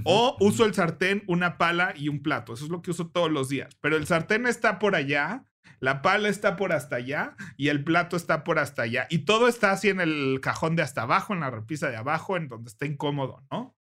[0.05, 2.55] O uso el sartén, una pala y un plato.
[2.55, 3.77] Eso es lo que uso todos los días.
[3.81, 5.45] Pero el sartén está por allá,
[5.81, 9.07] la pala está por hasta allá y el plato está por hasta allá.
[9.11, 12.37] Y todo está así en el cajón de hasta abajo, en la repisa de abajo,
[12.37, 13.77] en donde está incómodo, ¿no?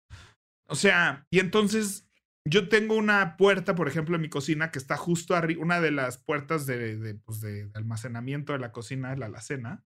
[0.67, 2.09] O sea, y entonces
[2.45, 5.93] yo tengo una puerta, por ejemplo, en mi cocina que está justo arriba, una de
[5.93, 9.85] las puertas de, de, pues, de almacenamiento de la cocina, de la alacena.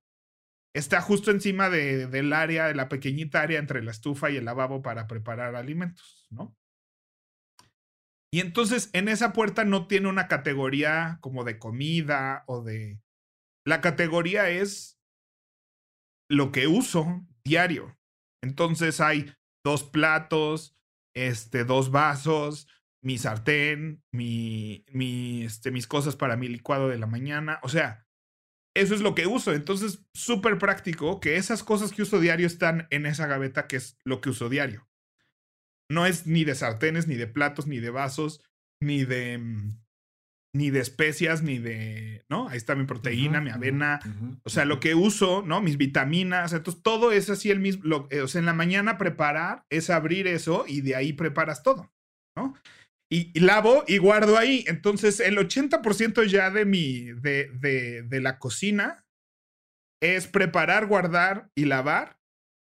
[0.75, 4.45] Está justo encima de- del área, de la pequeñita área entre la estufa y el
[4.45, 6.55] lavabo para preparar alimentos, ¿no?
[8.37, 13.01] Y entonces en esa puerta no tiene una categoría como de comida o de...
[13.65, 15.01] La categoría es
[16.29, 17.99] lo que uso diario.
[18.43, 19.33] Entonces hay
[19.65, 20.77] dos platos,
[21.15, 22.69] este, dos vasos,
[23.03, 24.85] mi sartén, mi,
[25.43, 27.59] este, mis cosas para mi licuado de la mañana.
[27.63, 28.07] O sea,
[28.77, 29.55] eso es lo que uso.
[29.55, 33.97] Entonces, súper práctico que esas cosas que uso diario están en esa gaveta que es
[34.05, 34.86] lo que uso diario.
[35.91, 38.43] No es ni de sartenes, ni de platos, ni de vasos,
[38.83, 39.79] ni de mm,
[40.55, 42.49] ni de especias, ni de, ¿no?
[42.49, 44.01] Ahí está mi proteína, mi avena,
[44.43, 45.61] o sea, lo que uso, ¿no?
[45.61, 48.97] Mis vitaminas, entonces todo es así el mismo, lo- eh, o sea, en la mañana
[48.97, 51.93] preparar es abrir eso y de ahí preparas todo,
[52.35, 52.55] ¿no?
[53.13, 54.65] Y, y lavo y guardo ahí.
[54.67, 59.05] Entonces, el 80% ya de mi, de, de, de la cocina
[60.03, 62.16] es preparar, guardar y lavar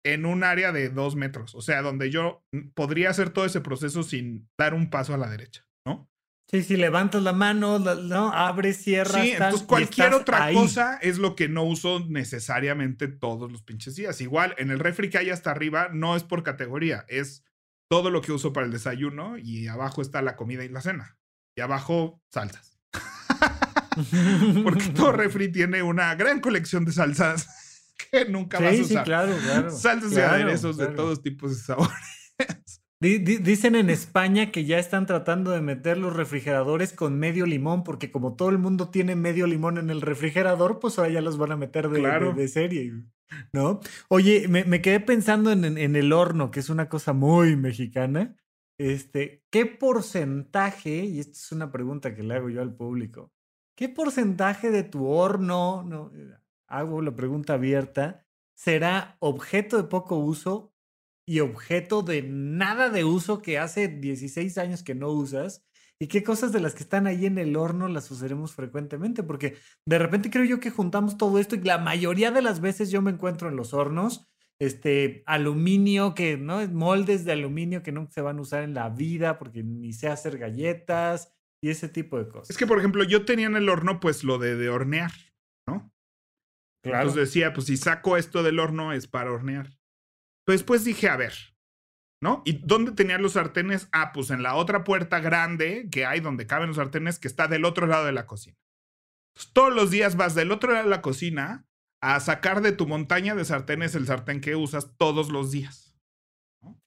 [0.04, 1.56] en un área de dos metros.
[1.56, 5.18] O sea, donde yo mm, podría hacer todo ese proceso sin dar un paso a
[5.18, 6.10] la derecha, ¿no?
[6.50, 9.24] Sí, sí, levantas la mano, no, abres, cierras.
[9.24, 10.56] Sí, entonces cualquier otra ahí.
[10.56, 14.20] cosa es lo que no uso necesariamente todos los pinches días.
[14.20, 17.46] Igual, en el refri que hay hasta arriba no es por categoría, es
[17.90, 21.18] todo lo que uso para el desayuno y abajo está la comida y la cena.
[21.58, 22.78] Y abajo, salsas.
[24.64, 27.61] Porque todo refri tiene una gran colección de salsas
[28.10, 29.04] que nunca vas a Sí, sí, usar.
[29.06, 29.72] claro, claro.
[29.72, 31.94] Salsas y claro, aderezos de todos tipos de sabores.
[33.02, 37.48] Di- di- Dicen en España que ya están tratando de meter los refrigeradores con medio
[37.48, 41.22] limón, porque como todo el mundo tiene medio limón en el refrigerador, pues ahora ya
[41.22, 42.34] los van a meter de, de- Claro.
[42.34, 42.94] de serie,
[43.54, 43.80] ¿no?
[44.08, 47.56] Oye, me, me quedé pensando en, en- en el horno, que es una cosa muy
[47.56, 48.36] mexicana.
[48.80, 53.32] Este, ¿qué porcentaje, y esta es una pregunta que le hago yo al público,
[53.76, 56.36] ¿qué porcentaje de tu horno, no, eh,
[56.72, 60.74] hago la pregunta abierta, será objeto de poco uso
[61.28, 65.66] y objeto de nada de uso que hace 16 años que no usas?
[66.00, 69.22] ¿Y qué cosas de las que están ahí en el horno las usaremos frecuentemente?
[69.22, 69.56] Porque
[69.86, 73.04] de repente creo yo que juntamos todo esto y la mayoría de las veces yo
[73.04, 74.28] me encuentro en los hornos,
[74.60, 76.68] este, aluminio, que, ¿no?
[76.70, 80.08] Moldes de aluminio que nunca se van a usar en la vida porque ni sé
[80.08, 82.50] hacer galletas y ese tipo de cosas.
[82.50, 85.12] Es que, por ejemplo, yo tenía en el horno, pues lo de, de hornear.
[86.84, 89.78] Entonces decía, pues si saco esto del horno es para hornear.
[90.46, 91.34] Pero después dije, a ver,
[92.22, 92.42] ¿no?
[92.46, 93.88] ¿Y dónde tenían los sartenes?
[93.92, 97.48] Ah, pues en la otra puerta grande que hay donde caben los sartenes que está
[97.48, 98.58] del otro lado de la cocina.
[99.34, 101.66] Entonces, todos los días vas del otro lado de la cocina
[102.02, 105.96] a sacar de tu montaña de sartenes el sartén que usas todos los días.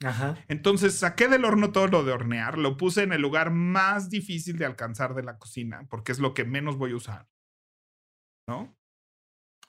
[0.04, 0.37] Ajá.
[0.48, 4.57] Entonces saqué del horno todo lo de hornear, lo puse en el lugar más difícil
[4.57, 7.28] de alcanzar de la cocina, porque es lo que menos voy a usar.
[8.48, 8.76] ¿No?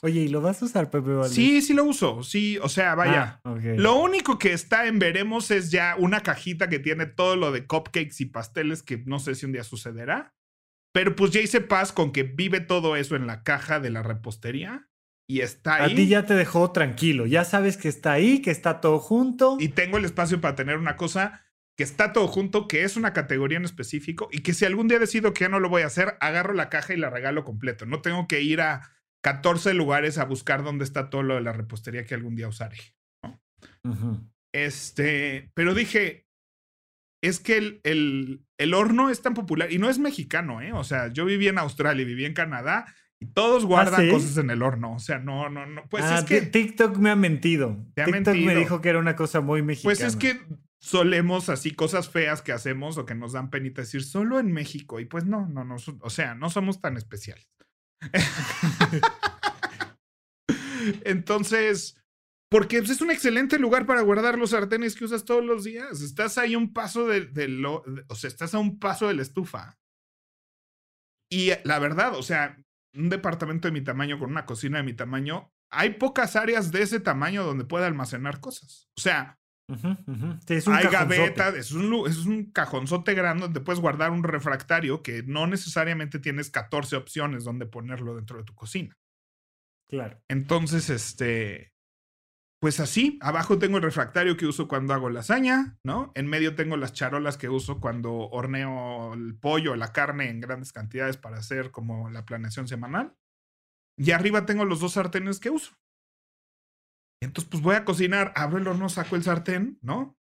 [0.02, 1.34] Oye, ¿y lo vas a usar, Pepe Valdés?
[1.34, 2.22] Sí, sí lo uso.
[2.22, 3.40] Sí, o sea, vaya.
[3.44, 3.62] Ah, ok.
[3.78, 7.66] Lo único que está en veremos es ya una cajita que tiene todo lo de
[7.66, 10.34] cupcakes y pasteles que no sé si un día sucederá.
[10.94, 14.04] Pero pues ya hice paz con que vive todo eso en la caja de la
[14.04, 14.88] repostería
[15.28, 15.96] y está A ahí.
[15.96, 17.26] ti ya te dejó tranquilo.
[17.26, 19.58] Ya sabes que está ahí, que está todo junto.
[19.60, 21.42] Y tengo el espacio para tener una cosa
[21.78, 25.00] que está todo junto, que es una categoría en específico y que si algún día
[25.00, 27.86] decido que ya no lo voy a hacer, agarro la caja y la regalo completo.
[27.86, 28.95] No tengo que ir a
[29.26, 32.78] 14 lugares a buscar dónde está todo lo de la repostería que algún día usaré.
[34.54, 36.28] Este, pero dije,
[37.24, 40.74] es que el, el, el, horno es tan popular y no es mexicano, ¿eh?
[40.74, 42.86] O sea, yo viví en Australia, viví en Canadá
[43.20, 44.94] y todos ¿Ah, guardan cosas en el horno.
[44.94, 45.90] O sea, no, no, no.
[45.90, 46.42] Pues ah, es que.
[46.42, 47.84] TikTok me ha mentido.
[47.96, 48.46] Te TikTok mentido.
[48.46, 49.96] me dijo que era una cosa muy mexicana.
[49.96, 50.40] Pues es que
[50.78, 55.00] solemos así cosas feas que hacemos o que nos dan penita decir solo en México.
[55.00, 55.78] Y pues no, no, no.
[56.02, 57.55] O sea, no somos tan especiales.
[61.04, 61.98] Entonces,
[62.50, 66.02] porque pues, es un excelente lugar para guardar los sartenes que usas todos los días.
[66.02, 69.24] Estás ahí un paso de, lo, de, o sea, estás a un paso de la
[69.24, 69.78] estufa.
[71.30, 72.58] Y la verdad, o sea,
[72.96, 76.84] un departamento de mi tamaño con una cocina de mi tamaño, hay pocas áreas de
[76.84, 78.88] ese tamaño donde pueda almacenar cosas.
[78.98, 80.39] O sea, uh -huh, uh -huh.
[80.47, 84.23] Sí, es un hay gavetas, es un, es un cajonzote grande donde puedes guardar un
[84.23, 88.95] refractario que no necesariamente tienes 14 opciones donde ponerlo dentro de tu cocina.
[89.89, 90.19] Claro.
[90.30, 91.75] Entonces, este,
[92.65, 96.12] pues así, abajo tengo el refractario que uso cuando hago lasaña, ¿no?
[96.15, 100.73] En medio tengo las charolas que uso cuando horneo el pollo, la carne en grandes
[100.73, 103.13] cantidades para hacer como la planeación semanal.
[103.97, 105.75] Y arriba tengo los dos sartenes que uso.
[107.21, 110.17] Entonces, pues voy a cocinar, abro el horno, saco el sartén, ¿no?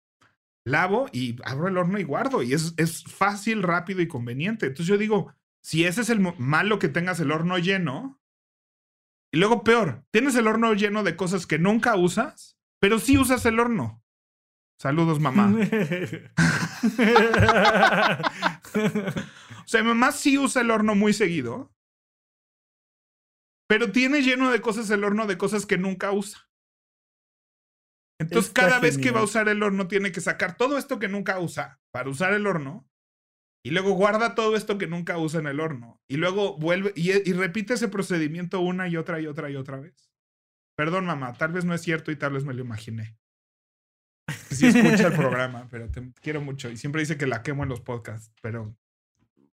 [0.65, 2.43] Lavo y abro el horno y guardo.
[2.43, 4.67] Y es, es fácil, rápido y conveniente.
[4.67, 8.21] Entonces yo digo, si ese es el malo que tengas el horno lleno,
[9.33, 13.45] y luego peor, tienes el horno lleno de cosas que nunca usas, pero sí usas
[13.47, 14.03] el horno.
[14.79, 15.47] Saludos, mamá.
[19.63, 21.73] o sea, mamá sí usa el horno muy seguido,
[23.67, 26.47] pero tiene lleno de cosas el horno de cosas que nunca usa.
[28.19, 28.81] Entonces, Está cada genial.
[28.81, 31.79] vez que va a usar el horno, tiene que sacar todo esto que nunca usa
[31.91, 32.87] para usar el horno
[33.65, 36.01] y luego guarda todo esto que nunca usa en el horno.
[36.07, 39.79] Y luego vuelve y, y, repite ese procedimiento una y otra y otra y otra
[39.79, 40.11] vez.
[40.75, 43.17] Perdón, mamá, tal vez no es cierto y tal vez me lo imaginé.
[44.51, 46.69] Sí escucha el programa, pero te quiero mucho.
[46.69, 48.75] Y siempre dice que la quemo en los podcasts, pero...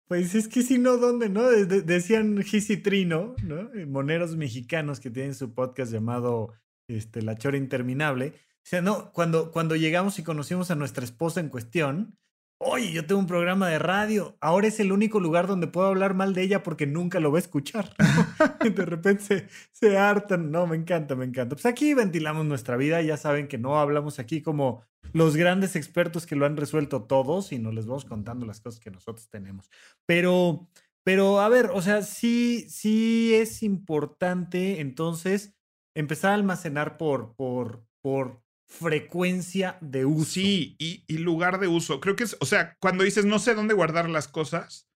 [0.07, 1.49] Pues es que si no, ¿dónde, no?
[1.49, 3.71] De decían Gis y Trino, ¿no?
[3.87, 6.53] Moneros mexicanos que tienen su podcast llamado
[6.87, 8.33] este, La Chora Interminable.
[8.35, 12.17] O sea, no, cuando, cuando llegamos y conocimos a nuestra esposa en cuestión,
[12.57, 14.37] Oye, yo tengo un programa de radio.
[14.39, 17.37] Ahora es el único lugar donde puedo hablar mal de ella porque nunca lo va
[17.37, 17.93] a escuchar.
[17.99, 18.69] ¿no?
[18.69, 20.51] de repente se, se, hartan.
[20.51, 21.55] No, me encanta, me encanta.
[21.55, 23.01] Pues aquí ventilamos nuestra vida.
[23.01, 27.51] Ya saben que no hablamos aquí como los grandes expertos que lo han resuelto todos
[27.51, 29.69] y nos les vamos contando las cosas que nosotros tenemos.
[30.05, 30.69] Pero,
[31.03, 35.53] pero a ver, o sea, sí, sí es importante entonces
[35.95, 40.34] empezar a almacenar por, por, por frecuencia de uso.
[40.34, 41.99] Sí, y, y, lugar de uso.
[41.99, 44.88] Creo que es, o sea, cuando dices no sé dónde guardar las cosas,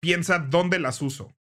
[0.00, 1.34] piensa dónde las uso.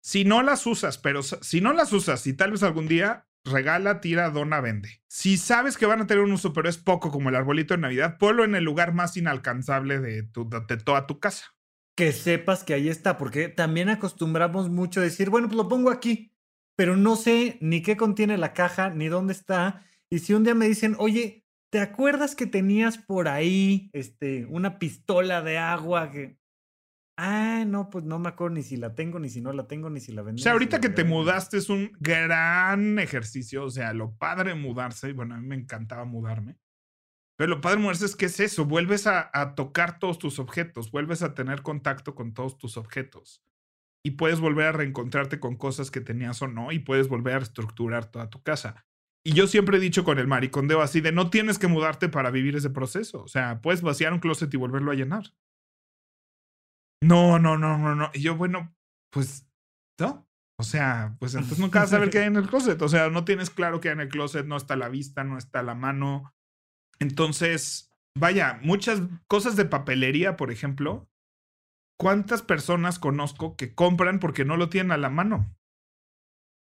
[0.00, 4.00] Si no las usas, pero si no las usas y tal vez algún día regala,
[4.00, 5.02] tira, dona, vende.
[5.06, 7.80] Si sabes que van a tener un uso, pero es poco como el arbolito de
[7.80, 11.54] Navidad, ponlo en el lugar más inalcanzable de, tu, de toda tu casa.
[11.96, 15.90] Que sepas que ahí está, porque también acostumbramos mucho a decir, bueno, pues lo pongo
[15.90, 16.33] aquí,
[16.76, 19.84] pero no sé ni qué contiene la caja, ni dónde está.
[20.10, 24.78] Y si un día me dicen, oye, ¿te acuerdas que tenías por ahí este, una
[24.78, 26.38] pistola de agua que...
[27.16, 29.88] Ah, no, pues no me acuerdo ni si la tengo, ni si no la tengo,
[29.88, 30.40] ni si la vendí.
[30.40, 33.64] O sea, ahorita si que te mudaste es un gran ejercicio.
[33.64, 36.58] O sea, lo padre mudarse, bueno, a mí me encantaba mudarme.
[37.36, 40.90] Pero lo padre mudarse es que es eso, vuelves a, a tocar todos tus objetos,
[40.90, 43.44] vuelves a tener contacto con todos tus objetos.
[44.04, 47.42] Y puedes volver a reencontrarte con cosas que tenías o no, y puedes volver a
[47.42, 48.84] estructurar toda tu casa.
[49.26, 52.30] Y yo siempre he dicho con el maricondeo así de no tienes que mudarte para
[52.30, 53.22] vivir ese proceso.
[53.22, 55.32] O sea, puedes vaciar un closet y volverlo a llenar.
[57.02, 58.10] No, no, no, no, no.
[58.12, 58.76] Y yo, bueno,
[59.10, 59.48] pues,
[59.98, 60.28] ¿no?
[60.58, 62.80] O sea, pues entonces nunca vas a saber qué hay en el closet.
[62.82, 65.38] O sea, no tienes claro qué hay en el closet, no está la vista, no
[65.38, 66.34] está la mano.
[67.00, 71.08] Entonces, vaya, muchas cosas de papelería, por ejemplo.
[71.98, 75.54] ¿Cuántas personas conozco que compran porque no lo tienen a la mano?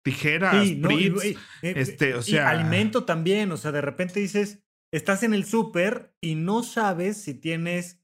[0.03, 4.63] tijeras, sí, no, y, y, este, o sea, alimento también, o sea, de repente dices,
[4.91, 8.01] estás en el súper y no sabes si tienes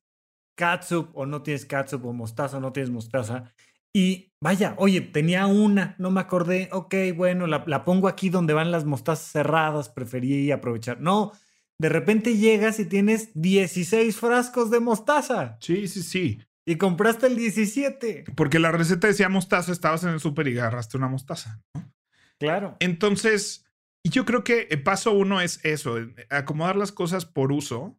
[0.55, 3.53] catsup o no tienes catsup o mostaza o no tienes mostaza.
[3.93, 8.53] Y vaya, oye, tenía una, no me acordé, ok, bueno, la, la pongo aquí donde
[8.53, 11.01] van las mostazas cerradas, preferí aprovechar.
[11.01, 11.31] No,
[11.79, 15.57] de repente llegas y tienes 16 frascos de mostaza.
[15.61, 16.39] Sí, sí, sí.
[16.67, 18.25] Y compraste el 17.
[18.35, 21.63] Porque la receta decía mostaza, estabas en el súper y agarraste una mostaza.
[21.73, 21.93] ¿no?
[22.39, 22.75] Claro.
[22.81, 23.65] Entonces,
[24.03, 25.95] yo creo que el paso uno es eso,
[26.29, 27.97] acomodar las cosas por uso.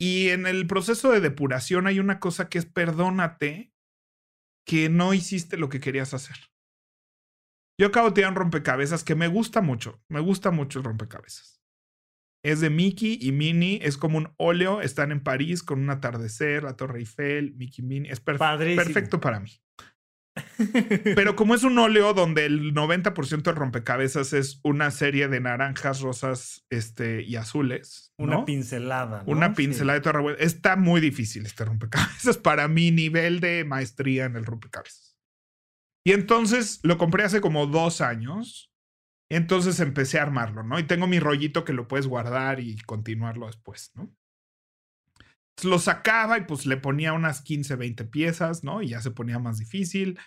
[0.00, 3.74] Y en el proceso de depuración hay una cosa que es perdónate
[4.66, 6.36] que no hiciste lo que querías hacer.
[7.78, 10.02] Yo acabo de tirar un rompecabezas que me gusta mucho.
[10.08, 11.51] Me gusta mucho el rompecabezas.
[12.44, 13.78] Es de Mickey y Minnie.
[13.82, 14.80] Es como un óleo.
[14.80, 18.10] Están en París con un atardecer, la Torre Eiffel, Mickey Minnie.
[18.10, 18.84] Es perfe- Padrísimo.
[18.84, 19.50] perfecto para mí.
[21.14, 26.00] Pero como es un óleo donde el 90% del rompecabezas es una serie de naranjas,
[26.00, 28.12] rosas este, y azules.
[28.18, 29.24] Una pincelada.
[29.26, 29.32] ¿no?
[29.32, 29.54] Una Sí.
[29.56, 30.42] pincelada de revuelta.
[30.42, 35.18] Está muy difícil este rompecabezas para mi nivel de maestría en el rompecabezas.
[36.04, 38.71] Y entonces lo compré hace como dos años.
[39.32, 40.78] Entonces empecé a armarlo, ¿no?
[40.78, 44.14] Y tengo mi rollito que lo puedes guardar y continuarlo después, ¿no?
[45.64, 48.82] Lo sacaba y pues le ponía unas 15, 20 piezas, ¿no?
[48.82, 50.18] Y ya se ponía más difícil.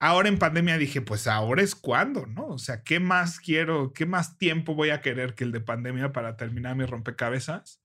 [0.00, 2.48] Ahora en pandemia dije, pues ahora es cuando, ¿no?
[2.48, 6.10] O sea, ¿qué más quiero, qué más tiempo voy a querer que el de pandemia
[6.10, 7.80] para terminar mi rompecabezas?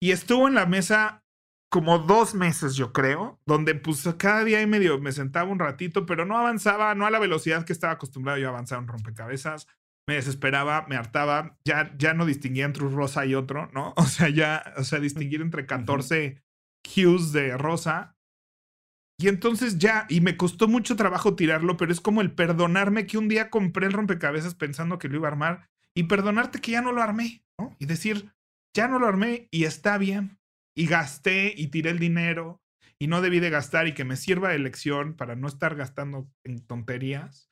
[0.00, 1.19] Y estuvo en la mesa
[1.70, 6.04] como dos meses, yo creo, donde pues cada día y medio me sentaba un ratito,
[6.04, 9.68] pero no avanzaba, no a la velocidad que estaba acostumbrado yo a avanzar en rompecabezas.
[10.08, 13.94] Me desesperaba, me hartaba, ya, ya no distinguía entre un rosa y otro, ¿no?
[13.96, 16.42] O sea, ya, o sea, distinguir entre 14
[16.84, 18.16] hues de rosa.
[19.16, 23.18] Y entonces ya, y me costó mucho trabajo tirarlo, pero es como el perdonarme que
[23.18, 26.82] un día compré el rompecabezas pensando que lo iba a armar y perdonarte que ya
[26.82, 27.76] no lo armé, ¿no?
[27.78, 28.32] Y decir,
[28.74, 30.39] ya no lo armé y está bien.
[30.80, 32.62] Y gasté y tiré el dinero
[32.98, 36.30] y no debí de gastar y que me sirva de lección para no estar gastando
[36.42, 37.50] en tonterías.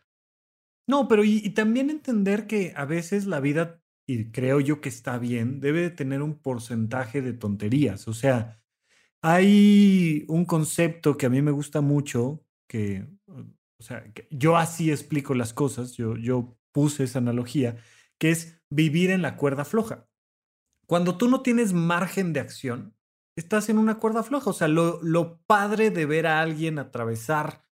[0.86, 5.18] No, pero y, también entender que a veces la vida, y creo yo que está
[5.18, 8.08] bien, debe de tener un porcentaje de tonterías.
[8.08, 8.62] O sea,
[9.20, 15.34] hay un concepto que a mí me gusta mucho, que, o sea, yo así explico
[15.34, 17.76] las cosas, yo, yo puse esa analogía,
[18.18, 20.08] que es vivir en la cuerda floja.
[20.86, 22.97] Cuando tú no tienes margen de acción,
[23.38, 24.50] estás en una cuerda floja.
[24.50, 27.64] O sea, lo, lo padre de ver a alguien atravesar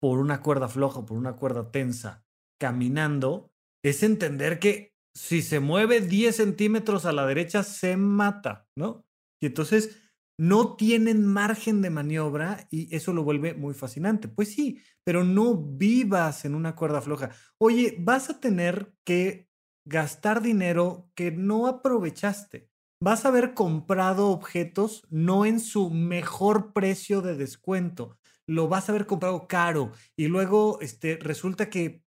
[0.00, 2.24] por una cuerda floja, por una cuerda tensa,
[2.58, 3.52] caminando,
[3.84, 9.04] es entender que si se mueve 10 centímetros a la derecha, se mata, ¿no?
[9.42, 10.00] Y entonces
[10.38, 14.28] no tienen margen de maniobra y eso lo vuelve muy fascinante.
[14.28, 17.30] Pues sí, pero no vivas en una cuerda floja.
[17.58, 19.50] Oye, vas a tener que
[19.84, 22.69] gastar dinero que no aprovechaste.
[23.02, 28.18] Vas a haber comprado objetos no en su mejor precio de descuento.
[28.46, 32.02] Lo vas a haber comprado caro y luego este, resulta que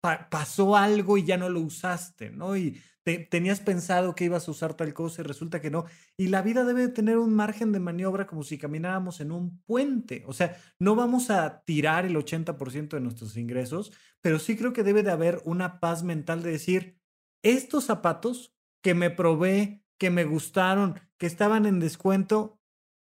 [0.00, 2.56] pa- pasó algo y ya no lo usaste, ¿no?
[2.56, 5.84] Y te- tenías pensado que ibas a usar tal cosa y resulta que no.
[6.16, 9.60] Y la vida debe de tener un margen de maniobra como si camináramos en un
[9.64, 10.24] puente.
[10.26, 14.84] O sea, no vamos a tirar el 80% de nuestros ingresos, pero sí creo que
[14.84, 16.98] debe de haber una paz mental de decir,
[17.42, 22.58] estos zapatos que me probé, que me gustaron, que estaban en descuento,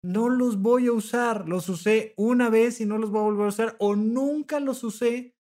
[0.05, 1.49] no los voy a usar.
[1.49, 4.85] Los usé una vez y no los voy a volver a usar o nunca los
[4.85, 5.35] usé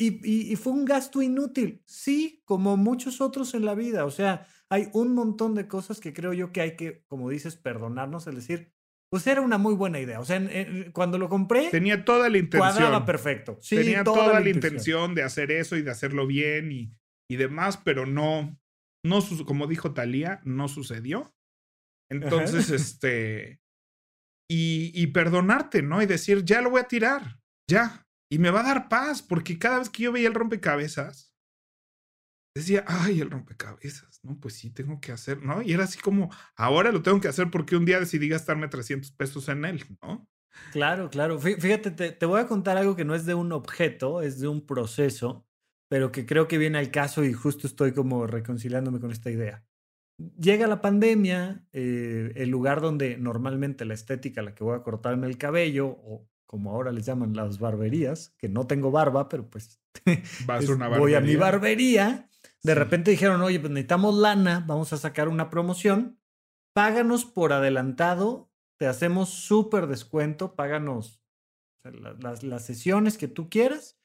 [0.00, 1.82] y, y- y fue un gasto inútil.
[1.86, 4.04] Sí, como muchos otros en la vida.
[4.04, 7.56] O sea, hay un montón de cosas que creo yo que hay que, como dices,
[7.56, 8.72] perdonarnos, es decir,
[9.10, 10.20] pues era una muy buena idea.
[10.20, 12.72] O sea, en- en- cuando lo compré, Tenía toda la intención.
[12.74, 13.58] cuadraba perfecto.
[13.60, 15.14] Sí, Tenía toda, la intención.
[15.14, 16.92] de hacer eso y de hacerlo bien y,
[17.30, 18.57] y demás, pero no,
[19.04, 21.34] no, como dijo Talía, no sucedió.
[22.10, 23.60] Entonces, este,
[24.50, 26.02] y, y perdonarte, ¿no?
[26.02, 28.06] Y decir, ya lo voy a tirar, ya.
[28.30, 31.34] Y me va a dar paz, porque cada vez que yo veía el rompecabezas,
[32.56, 34.38] decía, ay, el rompecabezas, ¿no?
[34.40, 35.62] Pues sí, tengo que hacer, ¿no?
[35.62, 39.12] Y era así como, ahora lo tengo que hacer porque un día decidí gastarme 300
[39.12, 40.28] pesos en él, ¿no?
[40.72, 41.38] Claro, claro.
[41.40, 44.40] Fí- Fíjate, te, te voy a contar algo que no es de un objeto, es
[44.40, 45.46] de un proceso,
[45.88, 49.64] pero que creo que viene al caso y justo estoy como reconciliándome con esta idea.
[50.38, 55.26] Llega la pandemia, eh, el lugar donde normalmente la estética la que voy a cortarme
[55.28, 59.80] el cabello, o como ahora les llaman las barberías, que no tengo barba, pero pues
[60.46, 62.28] Vas es- a una voy a mi barbería.
[62.62, 62.78] De Sí.
[62.78, 66.18] repente dijeron, oye, pues necesitamos lana, vamos a sacar una promoción,
[66.74, 71.22] páganos por adelantado, te hacemos súper descuento, páganos
[71.84, 73.97] las sesiones que tú quieras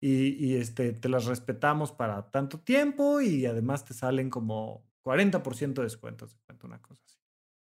[0.00, 5.74] y, y, este, te las respetamos para tanto tiempo y además te salen como 40%
[5.74, 7.18] de descuento, se cuenta una cosa así.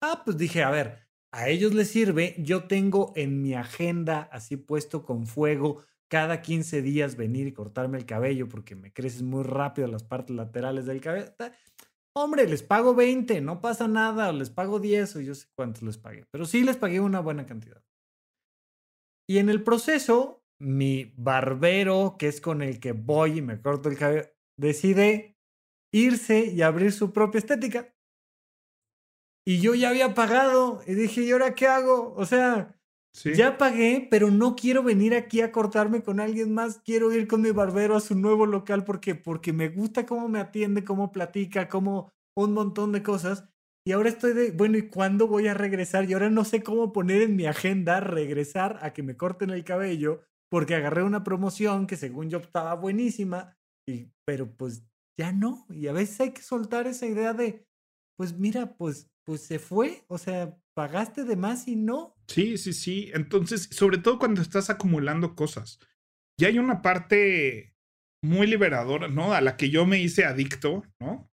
[0.00, 4.56] Ah, pues dije, a ver, a ellos les sirve, yo tengo en mi agenda así
[4.56, 9.42] puesto con fuego cada 15 días venir y cortarme el cabello porque me crecen muy
[9.42, 11.34] rápido las partes laterales del cabello.
[12.16, 15.82] Hombre, les pago 20, no pasa nada, o les pago 10 o yo sé cuántos
[15.82, 17.82] les pagué, pero sí les pagué una buena cantidad.
[19.28, 23.88] Y en el proceso, mi barbero, que es con el que voy y me corto
[23.88, 24.28] el cabello,
[24.58, 25.36] decide
[25.92, 27.94] irse y abrir su propia estética.
[29.46, 32.14] Y yo ya había pagado y dije, ¿y ahora qué hago?
[32.16, 32.78] O sea,
[33.14, 33.34] Sí.
[33.34, 36.78] ya pagué, pero no quiero venir aquí a cortarme con alguien más.
[36.84, 40.40] Quiero ir con mi barbero a su nuevo local porque, porque me gusta cómo me
[40.40, 43.44] atiende, cómo platica, cómo un montón de cosas.
[43.86, 46.08] Y ahora estoy de, bueno, ¿y cuándo voy a regresar?
[46.10, 49.62] Y ahora no sé cómo poner en mi agenda regresar a que me corten el
[49.62, 50.22] cabello
[50.54, 54.86] porque agarré una promoción que según yo estaba buenísima, y, pero pues
[55.18, 55.66] ya no.
[55.68, 57.66] Y a veces hay que soltar esa idea de,
[58.16, 62.14] pues mira, pues, pues se fue, o sea, pagaste de más y no.
[62.28, 63.10] Sí, sí, sí.
[63.14, 65.80] Entonces, sobre todo cuando estás acumulando cosas.
[66.40, 67.74] Ya hay una parte
[68.22, 69.34] muy liberadora, ¿no?
[69.34, 71.28] A la que yo me hice adicto, ¿no?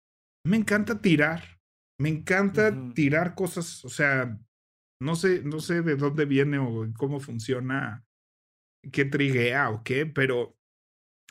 [0.48, 1.60] Me encanta tirar.
[2.00, 4.40] Me encanta tirar cosas, o sea,
[5.02, 8.06] no sé, no sé de dónde viene o cómo funciona,
[8.92, 10.58] qué triguea o qué, pero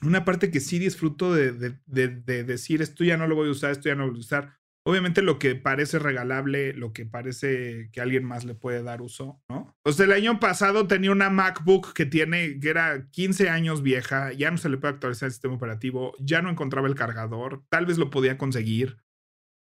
[0.03, 3.53] una parte que sí disfruto de, de, de, decir, esto ya no lo voy a
[3.53, 4.59] usar, esto ya no lo voy a usar.
[4.87, 9.43] Obviamente lo que parece regalable, lo que parece que alguien más le puede dar uso,
[9.51, 9.77] ¿no?
[9.85, 14.33] O sea, el año pasado tenía una MacBook que tiene, que era 15 años vieja,
[14.33, 17.87] ya no se le puede actualizar el sistema operativo, ya no encontraba el cargador, tal
[17.87, 18.99] vez lo podía conseguir,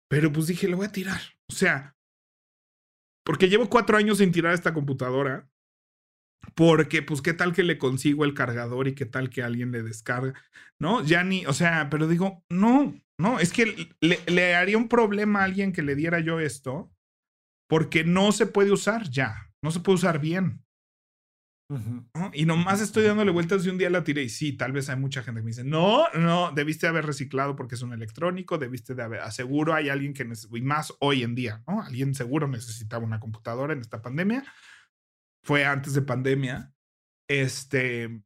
[0.09, 1.20] pero pues dije, lo voy a tirar.
[1.49, 1.97] O sea,
[3.24, 5.49] porque llevo cuatro años sin tirar esta computadora.
[6.55, 9.82] Porque, pues, ¿qué tal que le consigo el cargador y qué tal que alguien le
[9.82, 10.34] descarga?
[10.78, 11.05] ¿No?
[11.05, 15.40] Ya ni, o sea, pero digo, no, no, es que le, le haría un problema
[15.40, 16.93] a alguien que le diera yo esto,
[17.68, 20.62] porque no se puede usar ya, no se puede usar bien.
[22.34, 24.97] Y nomás estoy dándole vueltas y un día la tiré y sí, tal vez hay
[24.97, 28.95] mucha gente que me dice, no, no, debiste haber reciclado porque es un electrónico, debiste
[28.95, 31.80] de haber, aseguro hay alguien que y más hoy en día, ¿no?
[31.82, 34.45] Alguien seguro necesitaba una computadora en esta pandemia.
[35.45, 36.74] Fue antes de pandemia.
[37.28, 38.22] Este,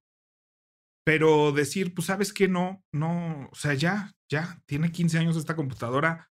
[1.05, 5.57] pero decir, pues sabes que no, no, o sea, ya, ya, tiene 15 años esta
[5.57, 6.31] computadora.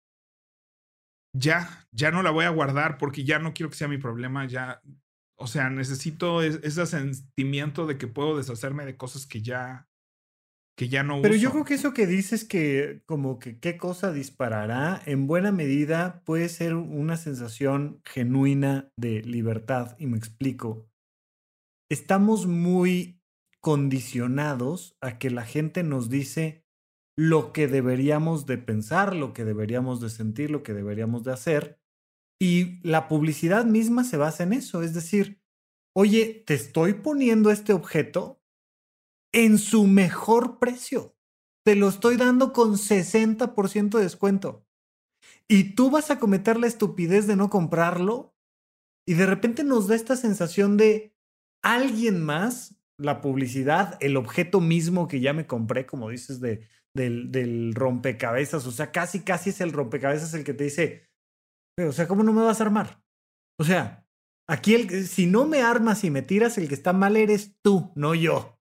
[1.36, 4.46] Ya, ya no la voy a guardar porque ya no quiero que sea mi problema,
[4.46, 4.80] ya
[5.40, 9.88] o sea, necesito ese sentimiento de que puedo deshacerme de cosas que ya,
[10.80, 14.14] que ya no Pero yo creo que eso que dices que como que qué cosa
[14.14, 19.94] disparará, en buena medida puede ser una sensación genuina de libertad.
[19.98, 20.88] Y me explico.
[21.90, 23.20] Estamos muy
[23.60, 26.64] condicionados a que la gente nos dice
[27.14, 31.78] lo que deberíamos de pensar, lo que deberíamos de sentir, lo que deberíamos de hacer.
[32.40, 35.42] Y la publicidad misma se basa en eso, es decir,
[35.94, 38.39] oye, te estoy poniendo este objeto
[39.32, 41.16] en su mejor precio.
[41.64, 44.66] Te lo estoy dando con 60% de descuento.
[45.48, 48.34] Y tú vas a cometer la estupidez de no comprarlo.
[49.06, 51.14] Y de repente nos da esta sensación de
[51.62, 57.30] alguien más, la publicidad, el objeto mismo que ya me compré, como dices, de, del,
[57.30, 58.66] del rompecabezas.
[58.66, 61.10] O sea, casi, casi es el rompecabezas el que te dice,
[61.78, 63.02] o sea, ¿cómo no me vas a armar?
[63.58, 64.06] O sea,
[64.48, 67.92] aquí el, si no me armas y me tiras, el que está mal eres tú,
[67.94, 68.59] no yo.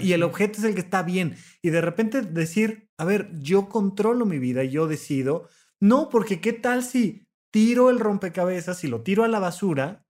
[0.00, 1.36] Y el objeto es el que está bien.
[1.62, 5.48] Y de repente decir, a ver, yo controlo mi vida, yo decido.
[5.80, 10.06] No, porque qué tal si tiro el rompecabezas y lo tiro a la basura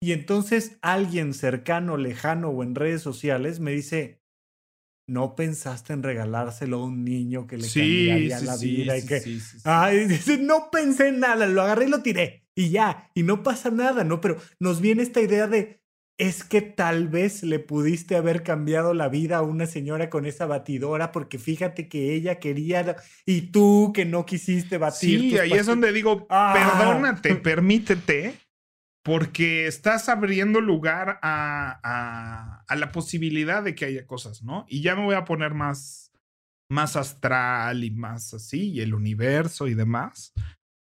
[0.00, 4.20] y entonces alguien cercano, lejano o en redes sociales me dice,
[5.08, 9.20] no pensaste en regalárselo a un niño que le cambiaría la vida y que
[9.64, 10.06] ay
[10.40, 14.04] no pensé en nada lo agarré y lo tiré y ya y no pasa nada
[14.04, 15.81] no pero nos viene esta idea de
[16.22, 20.46] es que tal vez le pudiste haber cambiado la vida a una señora con esa
[20.46, 22.96] batidora porque fíjate que ella quería
[23.26, 26.54] y tú que no quisiste batir sí ahí es donde digo ah.
[26.54, 28.36] perdónate permítete
[29.04, 34.64] porque estás abriendo lugar a, a, la posibilidad de que haya cosas, ¿no?
[34.68, 36.12] Y ya me voy a poner más,
[36.70, 40.32] más astral y más así, y el universo y demás.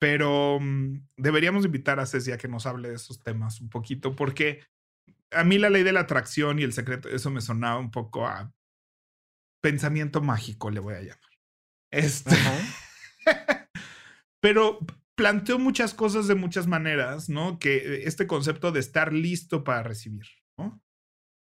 [0.00, 4.16] Pero mm, deberíamos invitar a Ceci a que nos hable de esos temas un poquito,
[4.16, 4.58] porque
[5.32, 8.26] a mí la ley de la atracción y el secreto, eso me sonaba un poco
[8.26, 8.52] a
[9.62, 11.30] pensamiento mágico, le voy a llamar.
[11.90, 12.36] Este.
[14.40, 14.78] Pero
[15.14, 17.58] planteó muchas cosas de muchas maneras, ¿no?
[17.58, 20.26] Que este concepto de estar listo para recibir,
[20.56, 20.82] ¿no?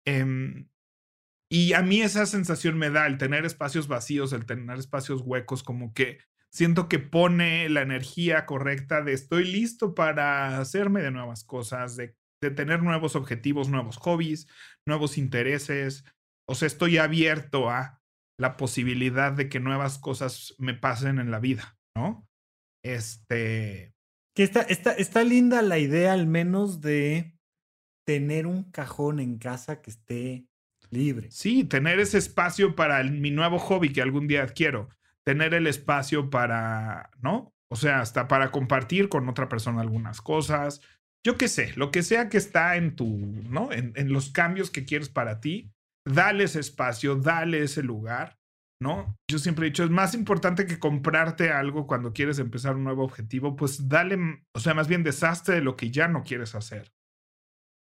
[0.05, 0.68] Em,
[1.49, 5.62] y a mí esa sensación me da el tener espacios vacíos, el tener espacios huecos,
[5.62, 6.18] como que
[6.51, 12.16] siento que pone la energía correcta de estoy listo para hacerme de nuevas cosas, de,
[12.41, 14.49] de tener nuevos objetivos, nuevos hobbies,
[14.86, 16.05] nuevos intereses.
[16.49, 18.01] O sea, estoy abierto a
[18.38, 22.26] la posibilidad de que nuevas cosas me pasen en la vida, ¿no?
[22.82, 23.93] Este.
[24.34, 27.36] Que está, está, está linda la idea, al menos, de
[28.07, 30.47] tener un cajón en casa que esté
[30.88, 31.30] libre.
[31.30, 34.88] Sí, tener ese espacio para mi nuevo hobby que algún día adquiero.
[35.24, 37.55] Tener el espacio para, ¿no?
[37.68, 40.80] O sea, hasta para compartir con otra persona algunas cosas.
[41.27, 43.07] Yo qué sé, lo que sea que está en tu,
[43.49, 43.73] ¿no?
[43.73, 45.71] En, en los cambios que quieres para ti,
[46.07, 48.41] dale ese espacio, dale ese lugar
[48.83, 49.18] ¿no?
[49.31, 53.05] Yo siempre he dicho, es más importante que comprarte algo cuando quieres empezar un nuevo
[53.05, 56.93] objetivo, pues dale, o sea, más bien deshazte de lo que ya no quieres hacer.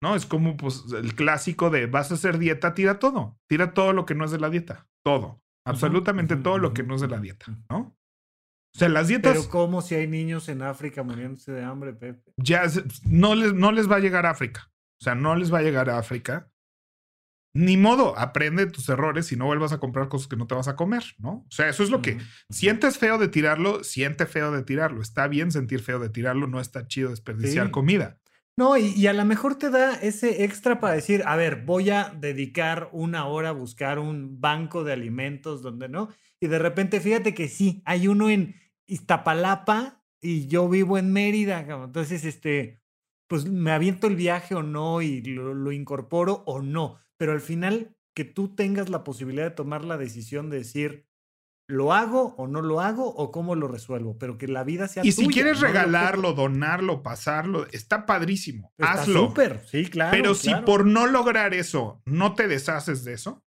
[0.02, 0.14] ¿No?
[0.14, 4.06] Es como pues el clásico de vas a hacer dieta, tira todo, tira todo lo
[4.06, 7.20] que no es de la dieta, todo, absolutamente todo lo que no es de la
[7.20, 7.94] dieta, ¿no?
[8.74, 9.32] O sea, las dietas.
[9.32, 12.32] Pero ¿cómo si hay niños en África muriéndose de hambre, Pepe?
[12.36, 12.62] Ya
[13.04, 14.70] no les, no les va a llegar a África.
[15.00, 16.50] O sea, no les va a llegar a África.
[17.52, 20.68] Ni modo, aprende tus errores y no vuelvas a comprar cosas que no te vas
[20.68, 21.30] a comer, ¿no?
[21.30, 22.18] O sea, eso es lo que
[22.48, 25.02] sientes feo de tirarlo, siente feo de tirarlo.
[25.02, 28.20] Está bien sentir feo de tirarlo, no está chido desperdiciar comida.
[28.56, 31.90] No, y, y, a lo mejor te da ese extra para decir, a ver, voy
[31.90, 36.10] a dedicar una hora a buscar un banco de alimentos donde no.
[36.40, 38.54] Y de repente, fíjate que sí, hay uno en
[38.86, 41.60] Iztapalapa y yo vivo en Mérida.
[41.60, 42.80] Entonces, este,
[43.28, 47.42] pues me aviento el viaje o no y lo, lo incorporo o no pero al
[47.42, 51.06] final que tú tengas la posibilidad de tomar la decisión de decir,
[51.68, 54.16] ¿lo hago o no lo hago o cómo lo resuelvo?
[54.16, 58.72] Pero que la vida sea Y si quieres regalarlo, donarlo, pasarlo, está padrísimo.
[58.78, 59.26] Está hazlo.
[59.28, 60.12] Súper, sí, claro.
[60.12, 63.44] Pero si por no lograr eso no te deshaces de eso,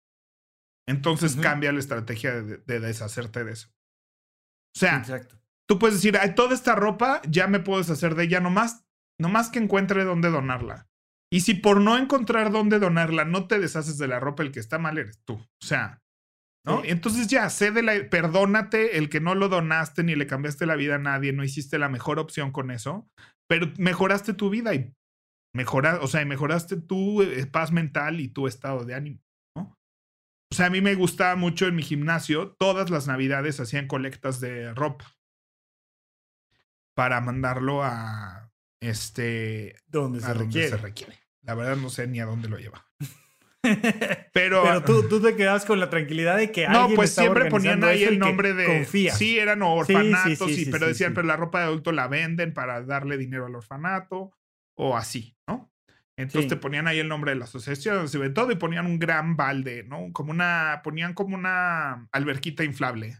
[0.89, 3.69] entonces cambia la estrategia de, de, deshacerte de eso.
[4.75, 5.39] O sea, Exacto.
[5.67, 8.85] tú puedes decir, Ay, toda esta ropa ya me puedo deshacer de ella, nomás,
[9.19, 10.87] nomás que encuentre dónde donarla.
[11.31, 14.59] Y si por no encontrar dónde donarla no te deshaces de la ropa, el que
[14.59, 15.33] está mal eres tú.
[15.35, 16.01] O sea,
[16.65, 16.83] ¿no?
[16.83, 20.95] Entonces ya, cede la, perdónate el que no lo donaste ni le cambiaste la vida
[20.95, 23.07] a nadie, no hiciste la mejor opción con eso,
[23.47, 24.93] pero mejoraste tu vida y
[25.53, 29.19] mejora, o sea, mejoraste tu eh, paz mental y tu estado de ánimo.
[30.51, 34.39] O sea, a mí me gustaba mucho en mi gimnasio, todas las navidades hacían colectas
[34.39, 35.05] de ropa
[36.95, 40.69] para mandarlo a este, donde se, requiere.
[40.69, 41.19] se requiere.
[41.43, 42.85] La verdad no sé ni a dónde lo lleva.
[44.33, 47.83] Pero, Pero tú, tú, te quedas con la tranquilidad de que No, pues siempre ponían
[47.83, 48.65] ahí el nombre de.
[48.65, 49.13] Confía.
[49.13, 53.17] Sí, eran orfanatos, sí, pero decían, pero la ropa de adulto la venden para darle
[53.17, 54.31] dinero al orfanato
[54.75, 55.68] o así, ¿no?
[56.19, 58.99] Entonces te ponían ahí el nombre de la asociación, se ve todo y ponían un
[58.99, 60.11] gran balde, ¿no?
[60.11, 63.17] Como una, ponían como una alberquita inflable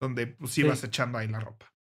[0.00, 1.74] donde pues ibas echando ahí la ropa.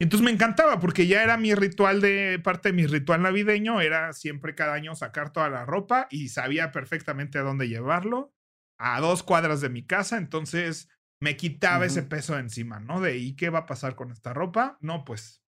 [0.00, 4.12] Entonces me encantaba porque ya era mi ritual de parte de mi ritual navideño, era
[4.12, 8.32] siempre cada año sacar toda la ropa y sabía perfectamente a dónde llevarlo,
[8.78, 10.88] a dos cuadras de mi casa, entonces
[11.20, 13.00] me quitaba ese peso encima, ¿no?
[13.00, 14.76] De ¿y qué va a pasar con esta ropa?
[14.80, 15.42] No, pues.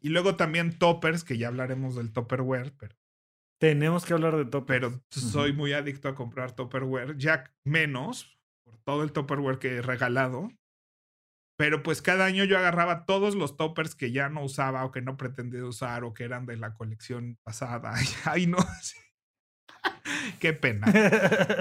[0.00, 2.95] Y luego también toppers, que ya hablaremos del topperware, pero
[3.58, 4.80] tenemos que hablar de toppers.
[4.80, 9.82] Pero soy muy adicto a comprar topperware, ya menos por todo el topperware que he
[9.82, 10.50] regalado,
[11.58, 15.00] pero pues cada año yo agarraba todos los toppers que ya no usaba o que
[15.00, 17.94] no pretendía usar o que eran de la colección pasada.
[18.24, 18.58] Ay, no.
[20.40, 20.86] Qué pena.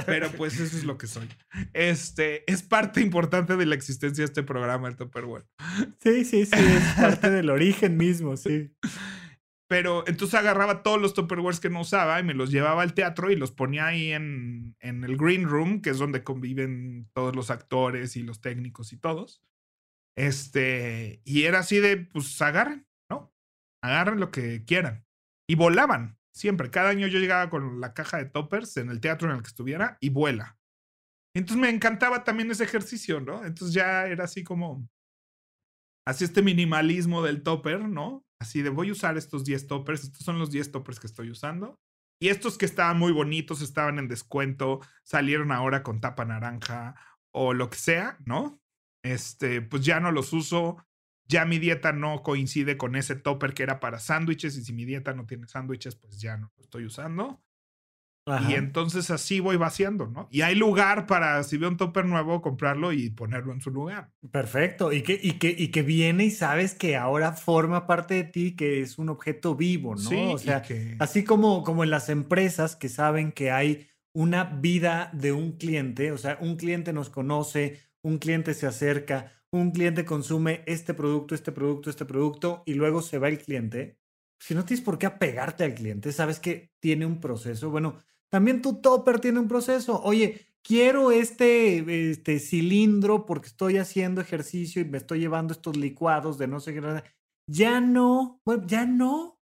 [0.05, 1.29] Pero pues eso es lo que soy.
[1.73, 5.45] Este es parte importante de la existencia de este programa, el Topperware.
[5.99, 8.71] Sí, sí, sí, es parte del origen mismo, sí.
[9.67, 13.31] Pero entonces agarraba todos los Tupperwares que no usaba y me los llevaba al teatro
[13.31, 17.49] y los ponía ahí en, en el green room, que es donde conviven todos los
[17.49, 19.41] actores y los técnicos y todos.
[20.17, 23.33] Este, y era así de, pues agarren, ¿no?
[23.83, 25.05] Agarren lo que quieran.
[25.47, 26.69] Y volaban, siempre.
[26.69, 29.49] Cada año yo llegaba con la caja de toppers en el teatro en el que
[29.49, 30.57] estuviera y vuela.
[31.35, 33.45] Entonces me encantaba también ese ejercicio, ¿no?
[33.45, 34.87] Entonces ya era así como,
[36.07, 38.24] así este minimalismo del topper, ¿no?
[38.39, 41.29] Así de voy a usar estos 10 toppers, estos son los 10 toppers que estoy
[41.29, 41.79] usando.
[42.19, 46.95] Y estos que estaban muy bonitos, estaban en descuento, salieron ahora con tapa naranja
[47.31, 48.61] o lo que sea, ¿no?
[49.05, 50.77] este, pues ya no los uso.
[51.27, 54.85] Ya mi dieta no coincide con ese topper que era para sándwiches y si mi
[54.85, 57.43] dieta no tiene sándwiches, pues ya no lo estoy usando.
[58.49, 60.27] Y entonces así voy vaciando, ¿no?
[60.31, 64.09] Y hay lugar para, si veo un topper nuevo, comprarlo y ponerlo en su lugar.
[64.31, 64.91] Perfecto.
[64.91, 68.55] Y que, y que, y que viene y sabes que ahora forma parte de ti,
[68.55, 70.01] que es un objeto vivo, ¿no?
[70.01, 70.95] Sí, o sea, que...
[70.99, 76.11] así como, como en las empresas que saben que hay una vida de un cliente,
[76.11, 81.35] o sea, un cliente nos conoce, un cliente se acerca, un cliente consume este producto,
[81.35, 83.99] este producto, este producto y luego se va el cliente.
[84.39, 87.69] Si no tienes por qué apegarte al cliente, sabes que tiene un proceso.
[87.69, 87.97] Bueno,
[88.35, 90.01] también tu topper tiene un proceso.
[90.03, 96.37] Oye, quiero este, este cilindro porque estoy haciendo ejercicio y me estoy llevando estos licuados
[96.37, 97.01] de no sé qué.
[97.49, 99.39] Ya no, ya no.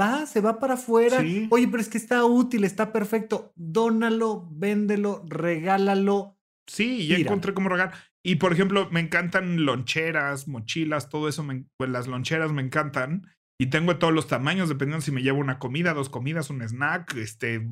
[0.00, 1.24] Va, se va para afuera.
[1.50, 3.50] Oye, pero es que está útil, está perfecto.
[3.56, 6.38] Dónalo, véndelo, regálalo
[6.68, 7.94] Sí, ya encontré cómo regar.
[8.24, 11.44] Y por ejemplo, me encantan loncheras, mochilas, todo eso.
[11.76, 13.26] pues las loncheras me encantan.
[13.58, 17.16] Y tengo todos los tamaños, dependiendo si me llevo una comida, dos comidas, un snack,
[17.16, 17.66] este,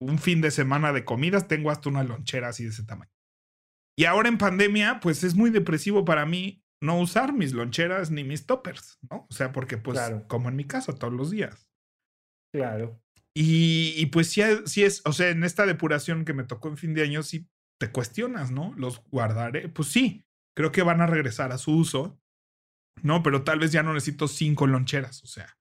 [0.00, 3.10] un fin de semana de comidas, tengo hasta una lonchera así de ese tamaño.
[3.96, 8.24] Y ahora en pandemia, pues es muy depresivo para mí no usar mis loncheras ni
[8.24, 9.26] mis toppers, ¿no?
[9.30, 11.70] O sea, porque pues como en mi casa todos los días.
[12.52, 13.00] Claro.
[13.36, 16.76] Y, y pues sí, sí, es, o sea, en esta depuración que me tocó en
[16.76, 17.48] fin de año, sí
[17.80, 18.74] te cuestionas, ¿no?
[18.76, 19.68] Los guardaré.
[19.68, 20.24] Pues sí,
[20.56, 22.20] creo que van a regresar a su uso,
[23.02, 23.22] ¿no?
[23.22, 25.56] Pero tal vez ya no necesito cinco loncheras, o sea,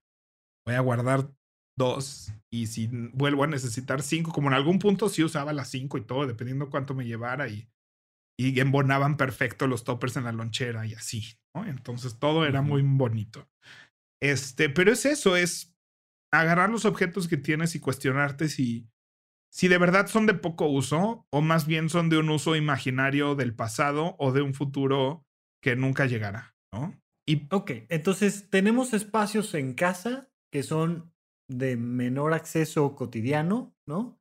[0.65, 1.31] voy a guardar
[1.77, 5.97] dos y si vuelvo a necesitar cinco, como en algún punto sí usaba las cinco
[5.97, 7.67] y todo, dependiendo cuánto me llevara y,
[8.37, 11.23] y embonaban perfecto los toppers en la lonchera y así,
[11.55, 11.65] ¿no?
[11.65, 13.49] Entonces todo era muy bonito.
[14.21, 15.75] Este, pero es eso, es
[16.31, 18.87] agarrar los objetos que tienes y cuestionarte si,
[19.51, 23.35] si de verdad son de poco uso o más bien son de un uso imaginario
[23.35, 25.25] del pasado o de un futuro
[25.61, 26.99] que nunca llegará, ¿no?
[27.27, 27.47] Y...
[27.51, 31.12] Ok, entonces tenemos espacios en casa que son
[31.57, 34.19] de menor acceso cotidiano, ¿no?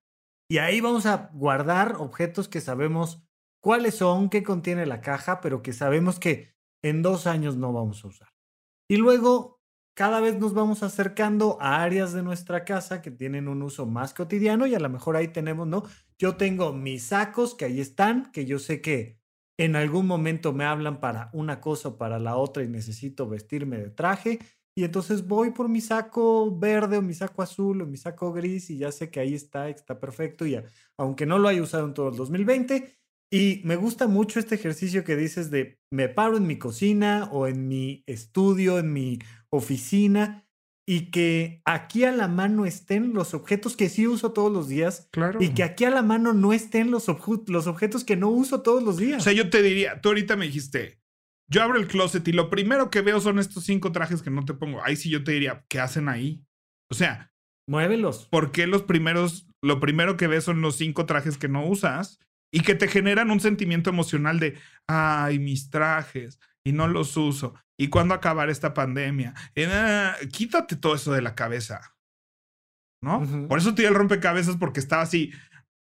[0.51, 3.23] Y ahí vamos a guardar objetos que sabemos
[3.63, 8.05] cuáles son, qué contiene la caja, pero que sabemos que en dos años no vamos
[8.05, 8.29] a usar.
[8.89, 9.63] Y luego
[9.95, 14.15] cada vez nos vamos acercando a áreas de nuestra casa que tienen un uso más
[14.15, 15.85] cotidiano y a lo mejor ahí tenemos, ¿no?
[16.19, 19.21] Yo tengo mis sacos que ahí están, que yo sé que
[19.59, 23.79] en algún momento me hablan para una cosa o para la otra y necesito vestirme
[23.79, 24.39] de traje.
[24.75, 28.71] Y entonces voy por mi saco verde o mi saco azul o mi saco gris
[28.71, 30.47] y ya sé que ahí está, está perfecto.
[30.47, 30.59] Y
[30.97, 32.97] aunque no lo haya usado en todo el 2020,
[33.31, 37.47] y me gusta mucho este ejercicio que dices de me paro en mi cocina o
[37.47, 39.19] en mi estudio, en mi
[39.51, 40.47] oficina
[40.87, 45.09] y que aquí a la mano estén los objetos que sí uso todos los días.
[45.13, 45.41] Claro.
[45.41, 47.07] Y que aquí a la mano no estén los,
[47.47, 49.23] los objetos que no uso todos los días.
[49.23, 51.02] O sea, yo te diría, tú ahorita me dijiste,
[51.53, 54.45] yo abro el closet y lo primero que veo son estos cinco trajes que no
[54.45, 54.83] te pongo.
[54.85, 56.43] Ahí sí yo te diría, ¿qué hacen ahí?
[56.91, 57.31] O sea,
[57.69, 58.27] muévelos.
[58.27, 62.19] ¿Por qué los primeros, lo primero que ves son los cinco trajes que no usas?
[62.55, 67.55] Y que te generan un sentimiento emocional de, ay, mis trajes, y no los uso.
[67.79, 69.35] ¿Y cuándo acabar esta pandemia?
[70.33, 71.97] Quítate todo eso de la cabeza.
[73.03, 73.27] ¿No?
[73.49, 75.33] Por eso te el rompecabezas porque estaba así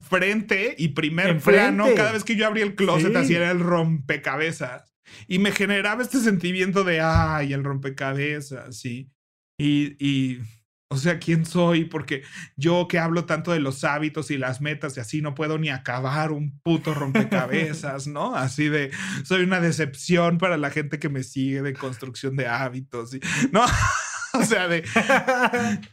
[0.01, 1.87] frente y primer plano.
[1.95, 4.96] Cada vez que yo abría el closet, así era el rompecabezas.
[5.27, 9.09] Y me generaba este sentimiento de, ay, el rompecabezas, sí.
[9.59, 10.41] Y, y
[10.89, 11.83] o sea, ¿quién soy?
[11.83, 12.23] Porque
[12.55, 15.69] yo que hablo tanto de los hábitos y las metas y así no puedo ni
[15.69, 18.35] acabar un puto rompecabezas, ¿no?
[18.35, 18.91] Así de,
[19.25, 23.11] soy una decepción para la gente que me sigue de construcción de hábitos,
[23.51, 23.65] ¿no?
[24.33, 24.83] O sea, de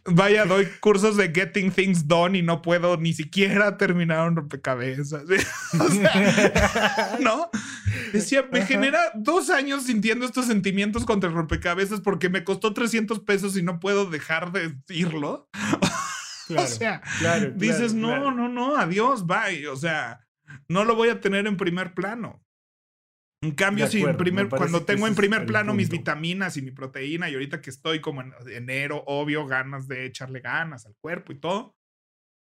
[0.04, 5.22] vaya, doy cursos de getting things done y no puedo ni siquiera terminar un rompecabezas.
[7.20, 7.48] ¿no?
[8.12, 13.20] Decía, me genera dos años sintiendo estos sentimientos contra el rompecabezas porque me costó 300
[13.20, 15.48] pesos y no puedo dejar de decirlo.
[16.56, 17.02] o sea,
[17.54, 19.68] dices, no, no, no, adiós, bye.
[19.68, 20.20] O sea,
[20.68, 22.44] no lo voy a tener en primer plano.
[23.42, 27.34] En cambio, si primer, cuando tengo en primer plano mis vitaminas y mi proteína, y
[27.34, 31.76] ahorita que estoy como en enero, obvio, ganas de echarle ganas al cuerpo y todo,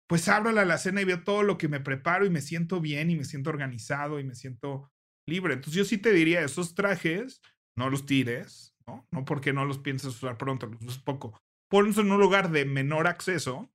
[0.07, 3.11] pues abro la alacena y veo todo lo que me preparo y me siento bien
[3.11, 4.91] y me siento organizado y me siento
[5.29, 5.53] libre.
[5.53, 7.41] Entonces yo sí te diría, esos trajes,
[7.77, 9.07] no los tires, ¿no?
[9.11, 11.39] No porque no los pienses usar pronto, los usas poco.
[11.69, 13.71] Ponlos en un lugar de menor acceso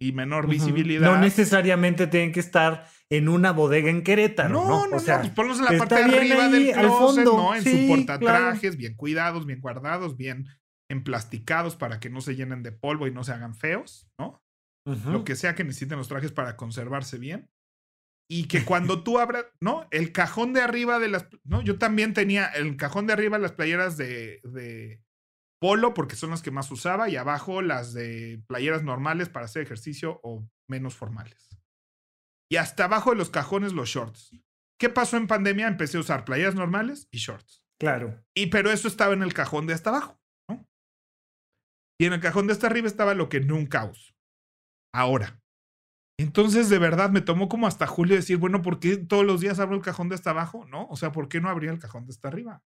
[0.00, 1.10] y menor visibilidad.
[1.10, 4.50] No necesariamente tienen que estar en una bodega en Querétaro.
[4.50, 7.54] No, no, no, o sea, pues ponlos en la parte de arriba del closet, ¿no?
[7.54, 10.46] En su portatrajes, bien cuidados, bien guardados, bien
[10.90, 14.42] emplasticados para que no se llenen de polvo y no se hagan feos, ¿no?
[14.84, 17.50] Lo que sea que necesiten los trajes para conservarse bien.
[18.30, 19.88] Y que cuando tú abras, ¿no?
[19.90, 21.62] El cajón de arriba de las, ¿no?
[21.62, 25.02] Yo también tenía el cajón de arriba las playeras de, de
[25.60, 29.62] polo porque son las que más usaba y abajo las de playeras normales para hacer
[29.62, 31.58] ejercicio o menos formales.
[32.50, 34.30] Y hasta abajo de los cajones los shorts.
[34.78, 35.66] ¿Qué pasó en pandemia?
[35.66, 37.64] Empecé a usar playeras normales y shorts.
[37.80, 38.24] Claro.
[38.34, 40.66] Y pero eso estaba en el cajón de hasta abajo, ¿no?
[42.00, 44.14] Y en el cajón de hasta arriba estaba lo que nunca uso.
[44.94, 45.40] Ahora.
[46.18, 49.60] Entonces, de verdad, me tomó como hasta julio decir, bueno, ¿por qué todos los días
[49.60, 50.66] abro el cajón de hasta abajo?
[50.66, 50.86] ¿No?
[50.88, 52.62] O sea, ¿por qué no abría el cajón de hasta arriba?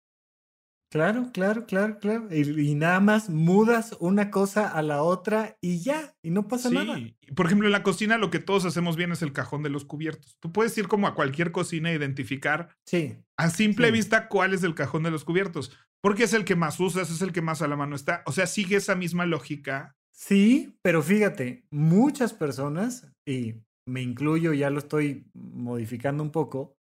[0.92, 2.28] Claro, claro, claro, claro.
[2.30, 6.98] Y, nada más mudas una cosa a la otra y ya, y no pasa nada.
[7.34, 9.86] Por ejemplo, en la cocina lo que todos hacemos bien es el cajón de los
[9.86, 10.36] cubiertos.
[10.38, 14.64] Tú puedes ir como a cualquier cocina e identificar sí, a simple vista cuál es
[14.64, 15.72] el cajón de los cubiertos,
[16.03, 18.22] porque es el que más usas, es el que más a la mano está.
[18.26, 19.96] O sea, sigue esa misma lógica.
[20.23, 23.57] Sí, pero fíjate, muchas personas, y
[23.89, 26.77] me incluyo, ya lo estoy modificando un poco,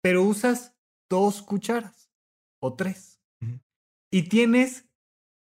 [0.00, 0.76] pero usas
[1.10, 2.12] dos cucharas
[2.62, 3.20] o tres
[4.12, 4.88] y tienes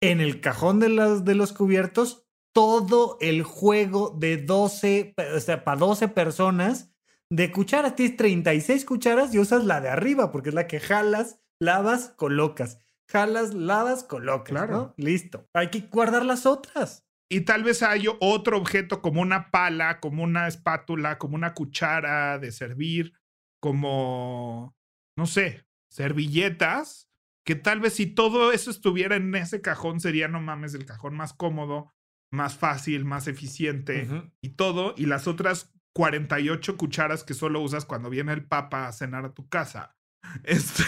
[0.02, 2.26] en el cajón de los, de los cubiertos
[2.56, 6.92] todo el juego de 12, o sea, para 12 personas
[7.30, 11.40] de cucharas, tienes 36 cucharas y usas la de arriba porque es la que jalas,
[11.62, 12.80] lavas, colocas.
[13.08, 14.50] Jalas, lavas, colocas.
[14.50, 14.74] Claro.
[14.76, 14.94] ¿no?
[14.98, 15.46] Listo.
[15.54, 17.07] Hay que guardar las otras.
[17.30, 22.40] Y tal vez hay otro objeto como una pala, como una espátula, como una cuchara
[22.40, 23.14] de servir,
[23.60, 24.76] como,
[25.18, 27.10] no sé, servilletas,
[27.46, 31.16] que tal vez si todo eso estuviera en ese cajón sería, no mames, el cajón
[31.16, 31.94] más cómodo,
[32.32, 34.08] más fácil, más eficiente
[34.42, 34.94] y todo.
[34.98, 39.34] Y las otras 48 cucharas que solo usas cuando viene el papa a cenar a
[39.34, 39.96] tu casa.
[40.44, 40.84] Este,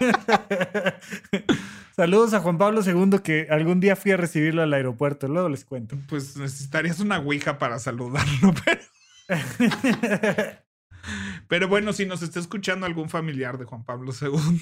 [1.96, 5.28] Saludos a Juan Pablo II que algún día fui a recibirlo al aeropuerto.
[5.28, 5.96] Luego les cuento.
[6.08, 8.82] pues necesitarías una ouija para saludarlo, pero...
[11.48, 14.60] Pero bueno, si nos está escuchando algún familiar de Juan Pablo II,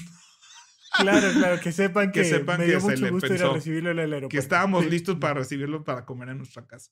[0.99, 3.43] claro, claro, que sepan que, Que sepan me que dio se mucho le gusto ir
[3.43, 4.29] a recibirlo el aeropuerto.
[4.29, 4.89] que estábamos Sí.
[4.91, 6.91] listos para recibirlo para comer en nuestra casa.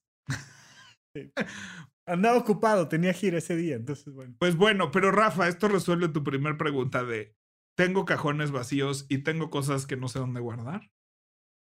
[2.08, 4.36] Andaba ocupado, tenía gira ese día, entonces bueno.
[4.40, 7.36] Pues bueno, pero Rafa, esto resuelve tu primer pregunta de
[7.76, 10.92] tengo cajones vacíos y tengo cosas que no sé dónde guardar.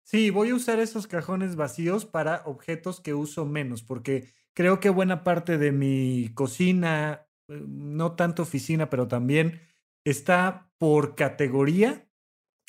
[0.04, 4.90] Sí, voy a usar esos cajones vacíos para objetos que uso menos, porque creo que
[4.90, 9.60] buena parte de mi cocina, eh, no tanto oficina, pero también
[10.04, 12.08] está por categoría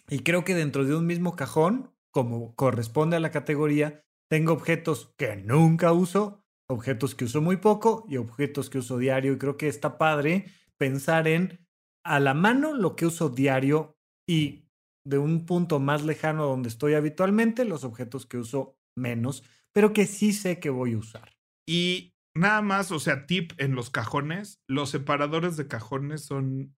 [0.10, 5.14] y creo que dentro de un mismo cajón, como corresponde a la categoría, tengo objetos
[5.18, 9.34] que nunca uso, objetos que uso muy poco y objetos que uso diario.
[9.34, 11.63] Y creo que está padre pensar en
[12.06, 13.96] a la mano lo que uso diario
[14.30, 14.66] y
[15.06, 19.44] de un punto más lejano donde estoy habitualmente, los objetos que uso menos,
[19.74, 21.34] pero que sí sé que voy a usar.
[21.68, 26.76] Y nada más, o sea, tip en los cajones, los separadores de cajones son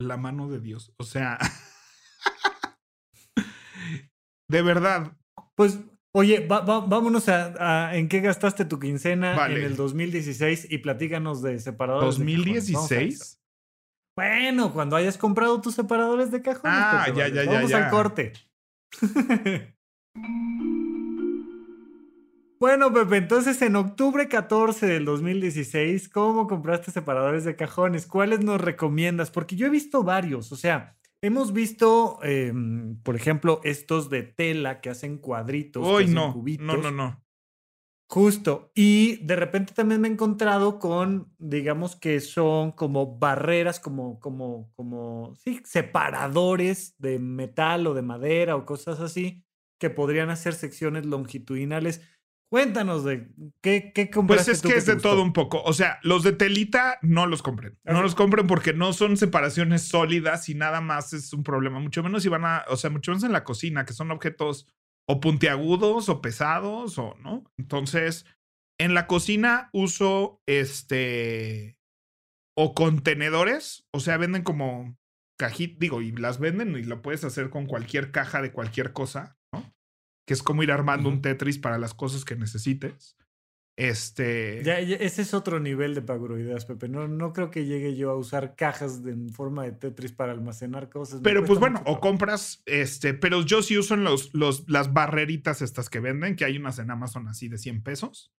[0.00, 0.92] la mano de Dios.
[0.98, 1.38] O sea,
[4.50, 5.16] de verdad,
[5.56, 5.80] Pues,
[6.14, 9.60] oye, va- va- vámonos a, a en qué gastaste tu quincena Vale.
[9.60, 12.18] en el 2016 y platícanos de separadores.
[12.18, 12.72] de cajones.
[12.72, 13.24] Vamos a eso.
[13.24, 13.38] ¿2016?
[14.16, 16.76] Bueno, cuando hayas comprado tus separadores de cajones.
[16.78, 17.84] Ah, ya, ya, ya, Vamos ya.
[17.86, 18.32] al corte.
[22.60, 28.06] bueno, Pepe, entonces en octubre 14 del 2016, ¿cómo compraste separadores de cajones?
[28.06, 29.30] ¿Cuáles nos recomiendas?
[29.30, 34.80] Porque yo he visto varios, o sea, hemos visto, em, por ejemplo, estos de tela
[34.80, 35.88] que hacen cuadritos.
[35.88, 36.82] que hacen no, no, cubitos.
[36.82, 37.21] no, no.
[38.12, 38.70] Justo.
[38.74, 44.70] Y de repente también me he encontrado con, digamos que son como barreras, como, como,
[44.76, 49.42] como, sí, separadores de metal o de madera o cosas así,
[49.78, 52.02] que podrían hacer secciones longitudinales.
[52.50, 53.30] Cuéntanos de
[53.62, 55.08] qué, qué Pues es tú que es de gustó?
[55.08, 55.62] todo un poco.
[55.62, 57.78] O sea, los de telita no los compren.
[57.86, 58.02] No Ajá.
[58.02, 61.80] los compren porque no son separaciones sólidas y nada más es un problema.
[61.80, 64.66] Mucho menos si van a, o sea, mucho menos en la cocina, que son objetos
[65.12, 67.44] o puntiagudos o pesados o no.
[67.58, 68.24] Entonces,
[68.80, 71.76] en la cocina uso este
[72.56, 74.96] o contenedores, o sea, venden como
[75.38, 79.36] cajitas, digo, y las venden y lo puedes hacer con cualquier caja de cualquier cosa,
[79.52, 79.74] ¿no?
[80.26, 81.20] Que es como ir armando un.
[81.20, 83.18] Tetris para las cosas que necesites.
[83.76, 84.62] Este.
[84.64, 86.88] Ya, ya, ese es otro nivel de pagroideas, Pepe.
[86.88, 90.32] No, no creo que llegue yo a usar cajas de, en forma de Tetris para
[90.32, 91.20] almacenar cosas.
[91.20, 92.00] me Pero pues bueno, o trabajo.
[92.00, 96.44] compras, este, pero yo sí uso en los, los, las barreritas estas que venden, que
[96.44, 98.32] hay unas en Amazon así de 100 pesos,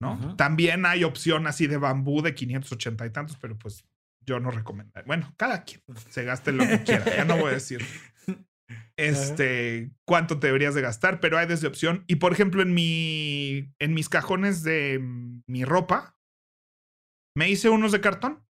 [0.00, 0.34] ¿no?
[0.36, 3.84] También hay opción así de bambú de 580 y tantos, pero pues
[4.20, 5.06] yo no recomendaría.
[5.06, 7.84] Bueno, cada quien se gaste lo que quiera, ya no voy a decir
[8.96, 12.04] este cuánto te deberías de gastar, pero hay desde opción.
[12.06, 15.00] Y por ejemplo, en mi, en mis cajones de
[15.46, 16.16] mi ropa,
[17.36, 18.44] me hice unos de cartón.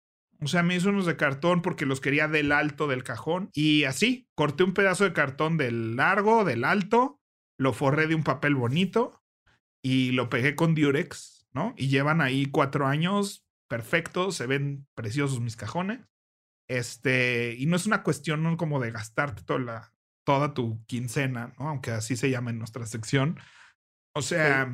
[0.42, 3.50] O sea, me hice unos de cartón porque los quería del alto del cajón.
[3.52, 7.20] Y así, corté un pedazo de cartón del largo, del alto,
[7.58, 9.22] lo forré de un papel bonito
[9.84, 11.74] y lo pegué con Durex, ¿no?
[11.76, 16.00] Y llevan ahí cuatro años perfectos, se ven preciosos mis cajones.
[16.68, 19.94] Este, y no es una cuestión como de gastarte toda, la,
[20.30, 21.70] toda tu quincena, ¿no?
[21.70, 23.40] Aunque así se llama en nuestra sección.
[24.14, 24.72] O sea,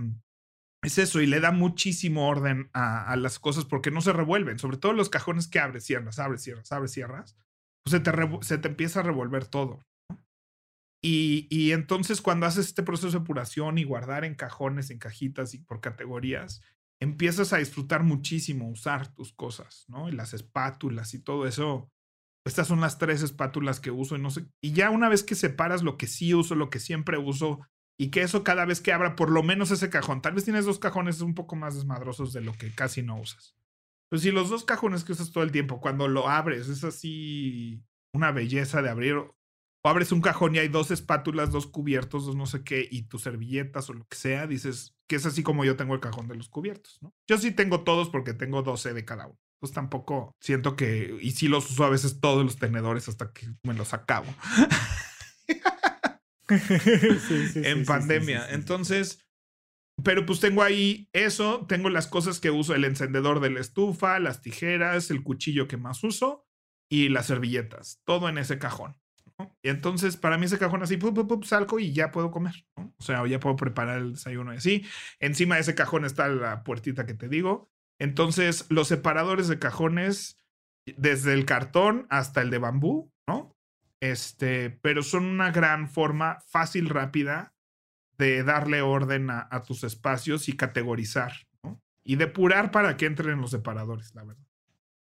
[0.82, 4.58] es eso, y le da muchísimo orden a, a, las cosas porque no se revuelven,
[4.58, 7.38] sobre todo los cajones que abres, cierras, abres, cierras, abres, cierras.
[7.82, 9.80] Pues se te, se te empieza a revolver todo.
[10.10, 10.22] ¿no?
[11.02, 15.54] Y, y entonces cuando haces este proceso de depuración y guardar en cajones, en cajitas
[15.54, 16.60] y por categorías,
[17.00, 20.10] empiezas a disfrutar muchísimo usar tus cosas, ¿no?
[20.10, 21.90] Y las espátulas y todo eso.
[22.46, 24.46] Estas son las tres espátulas que uso y no sé.
[24.60, 27.60] Y ya una vez que separas lo que sí uso, lo que siempre uso,
[27.98, 30.64] y que eso cada vez que abra por lo menos ese cajón, tal vez tienes
[30.64, 33.56] dos cajones un poco más desmadrosos de lo que casi no usas.
[34.08, 37.82] Pues si los dos cajones que usas todo el tiempo, cuando lo abres, es así
[38.14, 39.16] una belleza de abrir.
[39.16, 43.02] O abres un cajón y hay dos espátulas, dos cubiertos, dos no sé qué, y
[43.02, 46.28] tus servilletas o lo que sea, dices que es así como yo tengo el cajón
[46.28, 47.12] de los cubiertos, ¿no?
[47.28, 49.38] Yo sí tengo todos porque tengo 12 de cada uno.
[49.60, 53.48] Pues tampoco siento que, y sí los uso a veces todos los tenedores hasta que
[53.62, 54.26] me los acabo.
[56.48, 58.48] Sí, sí, en sí, pandemia.
[58.50, 59.26] Entonces,
[60.02, 64.18] pero pues tengo ahí eso, tengo las cosas que uso, el encendedor de la estufa,
[64.18, 66.46] las tijeras, el cuchillo que más uso
[66.90, 68.96] y las servilletas, todo en ese cajón.
[69.38, 69.56] ¿no?
[69.62, 72.66] Y entonces, para mí ese cajón así, pup, pup, pup, salgo y ya puedo comer.
[72.76, 72.94] ¿no?
[72.98, 74.84] O sea, ya puedo preparar el desayuno y así.
[75.18, 77.70] Encima de ese cajón está la puertita que te digo.
[77.98, 80.38] Entonces, los separadores de cajones,
[80.84, 83.56] desde el cartón hasta el de bambú, ¿no?
[84.00, 87.54] Este, pero son una gran forma fácil, rápida
[88.18, 91.32] de darle orden a, tus espacios y categorizar,
[91.62, 91.80] ¿no?
[92.04, 94.46] Y depurar para que entren los separadores, la verdad.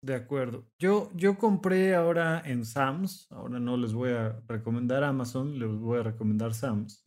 [0.03, 0.67] De acuerdo.
[0.81, 6.01] Yo, yo compré ahora en Sam's, ahora no les voy a recomendar Amazon, les voy
[6.01, 7.05] a recomendar Sam's.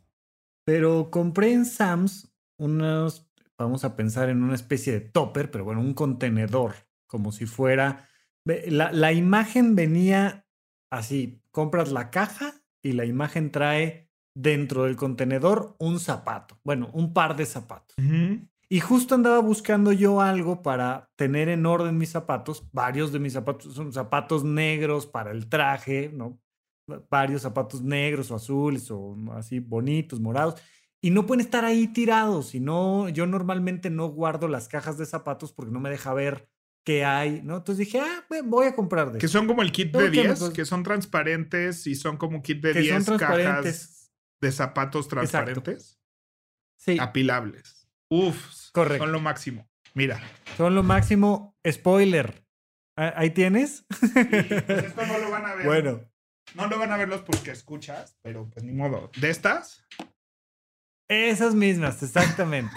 [0.64, 5.82] Pero compré en Sam's unos, vamos a pensar en una especie de topper, pero bueno,
[5.82, 6.76] un contenedor,
[7.08, 8.10] como si fuera...
[8.46, 10.46] La, la imagen venía
[10.92, 12.54] así, compras la caja
[12.84, 17.96] y la imagen trae dentro del contenedor un zapato, bueno, un par de zapatos.
[18.68, 22.68] Y justo andaba buscando yo algo para tener en orden mis zapatos.
[22.72, 26.40] Varios de mis zapatos son zapatos negros para el traje, ¿no?
[27.10, 30.56] Varios zapatos negros o azules o así bonitos, morados.
[31.06, 32.56] Y no pueden estar ahí tirados.
[32.56, 36.50] Y no, yo normalmente no guardo las cajas de zapatos porque no me deja ver
[36.84, 37.58] qué hay, ¿no?
[37.58, 40.28] Entonces dije, ah, voy a comprar de Que son como el kit de que me
[40.30, 44.52] 10, cos- que son transparentes y son como kit de Que son 10 cajas de
[44.52, 46.00] zapatos transparentes
[46.78, 47.88] Sí, apilables.
[48.10, 49.04] Uf, Correcto.
[49.04, 49.70] son lo máximo.
[49.94, 50.20] Mira,
[50.58, 51.56] son lo máximo.
[51.70, 52.44] Spoiler.
[52.98, 53.86] Ah, ¿Ahí tienes?
[53.90, 54.16] pues
[54.86, 55.66] esto no lo van a ver.
[55.68, 56.02] bueno.
[56.56, 59.12] No lo van a ver los porque escuchas, pero pues ni modo.
[59.20, 59.86] ¿De estas?
[61.08, 62.76] Esas mismas, exactamente.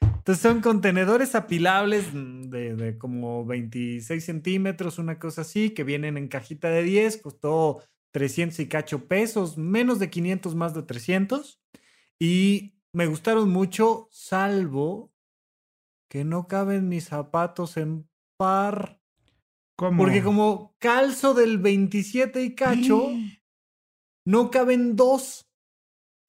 [0.00, 6.28] Entonces son contenedores apilables de, de como 26 centímetros, una cosa así, que vienen en
[6.28, 11.60] cajita de 10, costó 300 y cacho pesos, menos de 500, más de 300.
[12.20, 15.12] Y me gustaron mucho, salvo
[16.08, 18.06] que no caben mis zapatos en
[18.36, 19.00] par.
[19.76, 19.96] ¿Cómo?
[19.96, 23.08] Porque como calzo del 27 y cacho,
[24.26, 25.50] no caben dos.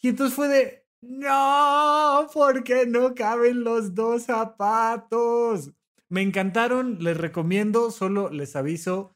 [0.01, 5.71] Y entonces fue de, no, porque no caben los dos zapatos.
[6.09, 9.15] Me encantaron, les recomiendo, solo les aviso.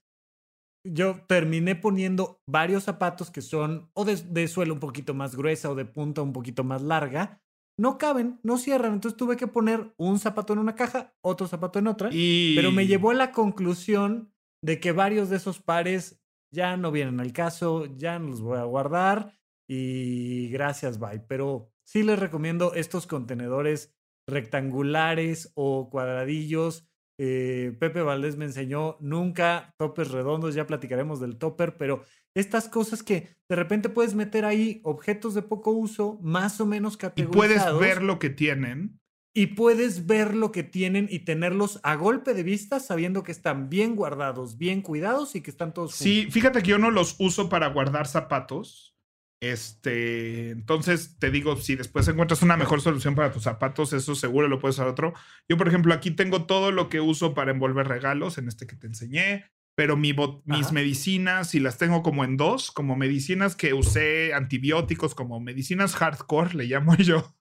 [0.84, 5.76] Yo terminé poniendo varios zapatos que son o de, suela un poquito más gruesa o
[5.76, 7.42] de punta un poquito más larga.
[7.80, 8.94] No caben, no cierran.
[8.94, 12.10] Entonces tuve que poner un zapato en una caja, otro zapato en otra.
[12.10, 14.34] Pero me llevó a la conclusión
[14.64, 16.22] de que varios de esos pares
[16.52, 19.38] ya no vienen al caso, ya no los voy a guardar
[19.70, 21.20] y gracias, bye.
[21.20, 23.94] Pero sí les recomiendo estos contenedores
[24.28, 26.86] rectangulares o cuadradillos.
[27.20, 32.04] Eh, Pepe Valdés me enseñó nunca topes redondos, ya platicaremos del topper, pero
[32.36, 36.94] estas cosas que de repente puedes meter ahí objetos de poco uso, más o menos
[36.96, 37.80] Y categorizados.
[37.80, 39.00] puedes ver lo que tienen.
[39.34, 43.70] Y puedes ver lo que tienen y tenerlos a golpe de vista, sabiendo que están
[43.70, 47.48] bien guardados, bien cuidados y que están todos Sí, fíjate que yo no los uso
[47.48, 48.97] para guardar zapatos.
[49.40, 54.48] Este, entonces te digo, si después encuentras una mejor solución para tus zapatos, eso seguro
[54.48, 55.14] lo puedes usar otro.
[55.48, 58.76] Yo, por ejemplo, aquí tengo todo lo que uso para envolver regalos, en este que
[58.76, 60.16] te enseñé, pero mi
[60.46, 65.96] mis medicinas, si las tengo como en dos, como medicinas que usé, antibióticos, como medicinas
[65.96, 67.36] hardcore, le llamo yo,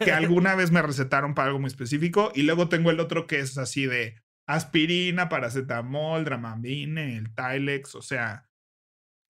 [0.00, 3.38] que alguna vez me recetaron para algo muy específico, y luego tengo el otro que
[3.38, 4.16] es así de
[4.48, 8.45] aspirina, paracetamol, dramamine, el Tylex, o sea,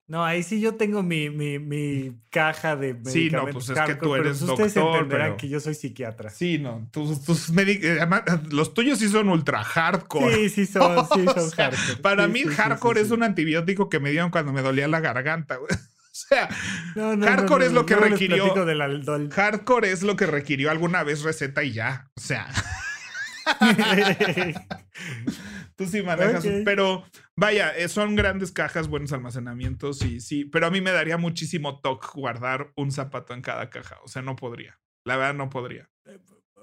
[0.09, 3.85] No, ahí sí yo tengo mi, mi, mi caja de Sí, no, medicamentos pues es
[3.85, 6.29] que tú pero eres pues ustedes doctor, entenderán pero- que yo soy psiquiatra.
[6.29, 6.87] Sí, no.
[6.91, 7.99] Tus, tus medi- eh,
[8.51, 10.33] los tuyos sí son ultra hardcore.
[10.33, 11.97] Sí, sí son, sí O son sea, hardcore.
[12.01, 14.87] Para Sí, mí, sí, hardcore sí, es un antibiótico que me dieron cuando me dolía
[14.87, 15.69] la garganta, güey.
[16.17, 16.49] O sea,
[16.95, 21.03] No, no, hardcore no, es lo que requirió- del hardcore es lo que requirió alguna
[21.03, 22.07] vez receta y ya.
[22.15, 22.47] O sea,
[25.77, 26.45] tú sí manejas.
[26.65, 27.05] Pero
[27.35, 30.43] vaya, eh, son grandes cajas, buenos almacenamientos y sí.
[30.43, 33.97] Pero a mí me daría muchísimo toque guardar un zapato en cada caja.
[34.03, 34.79] O sea, no podría.
[35.05, 35.89] La verdad, no podría.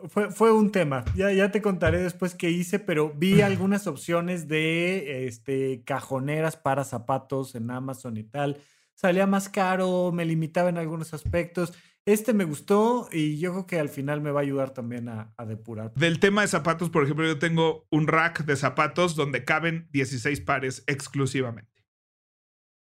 [0.09, 1.05] Fue, fue un tema.
[1.15, 6.85] Ya, ya te contaré después qué hice, pero vi algunas opciones de este, cajoneras para
[6.85, 8.59] zapatos en Amazon y tal.
[8.95, 11.73] Salía más caro, me limitaba en algunos aspectos.
[12.07, 15.33] Este me gustó y yo creo que al final me va a ayudar también a,
[15.39, 15.95] a depurar.
[15.95, 20.41] Del tema de zapatos, por ejemplo, yo tengo un rack de zapatos donde caben 16
[20.43, 21.85] pares exclusivamente.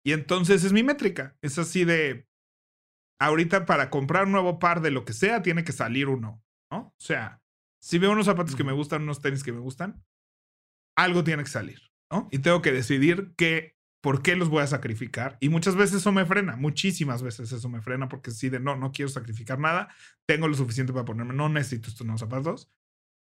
[0.03, 1.38] Y entonces es mi métrica.
[1.41, 2.28] Es así de,
[3.20, 6.80] ahorita para comprar un nuevo par de lo que sea, tiene que salir uno, ¿no?
[6.80, 7.41] O sea,
[7.82, 10.03] si veo unos zapatos que me gustan, unos tenis que me gustan,
[10.95, 11.82] algo tiene que salir,
[12.12, 12.28] ¿no?
[12.32, 13.75] Y tengo que decidir qué,
[14.06, 15.36] por qué los voy a sacrificar.
[15.39, 18.76] Y muchas veces eso me frena, muchísimas veces eso me frena porque si de no,
[18.76, 19.91] no quiero sacrificar nada,
[20.28, 22.72] tengo lo suficiente para ponerme, no necesito estos nuevos zapatos.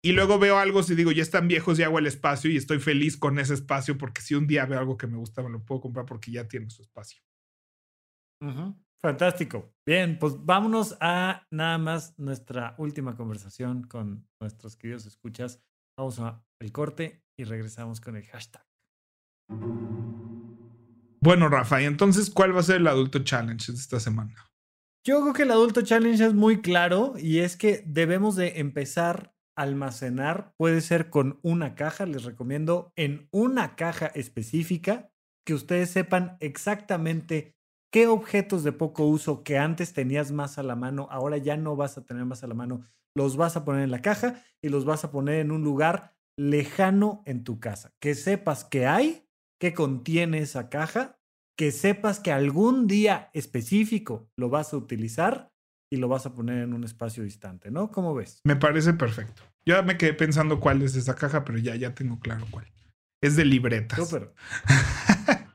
[0.03, 2.79] Y luego veo algo si digo, ya están viejos y hago el espacio y estoy
[2.79, 5.63] feliz con ese espacio porque si un día veo algo que me gusta, me lo
[5.63, 7.21] puedo comprar porque ya tiene su espacio.
[9.01, 9.73] Fantástico.
[9.87, 15.63] Bien, pues vámonos a nada más nuestra última conversación con nuestros queridos escuchas.
[15.97, 18.65] Vamos a el corte y regresamos con el hashtag.
[21.25, 24.35] Bueno, Rafa, y entonces, ¿cuál va a ser el adulto challenge de esta semana?
[25.03, 29.33] Yo creo que el adulto challenge es muy claro y es que debemos de empezar
[29.57, 35.09] a almacenar, puede ser con una caja, les recomiendo en una caja específica
[35.47, 37.55] que ustedes sepan exactamente
[37.91, 41.75] qué objetos de poco uso que antes tenías más a la mano, ahora ya no
[41.75, 44.69] vas a tener más a la mano, los vas a poner en la caja y
[44.69, 47.95] los vas a poner en un lugar lejano en tu casa.
[47.99, 49.24] Que sepas que hay,
[49.65, 51.17] que contiene esa caja,
[51.57, 55.49] que sepas que algún día específico lo vas a utilizar
[55.91, 57.89] y lo vas a poner en un espacio distante, ¿no?
[57.89, 58.41] ¿Cómo ves?
[58.43, 59.41] Me parece perfecto.
[59.65, 62.67] Yo me quedé pensando cuál es esa caja, pero ya, ya tengo claro cuál.
[63.23, 64.07] Es de libretas.
[64.07, 64.33] Súper.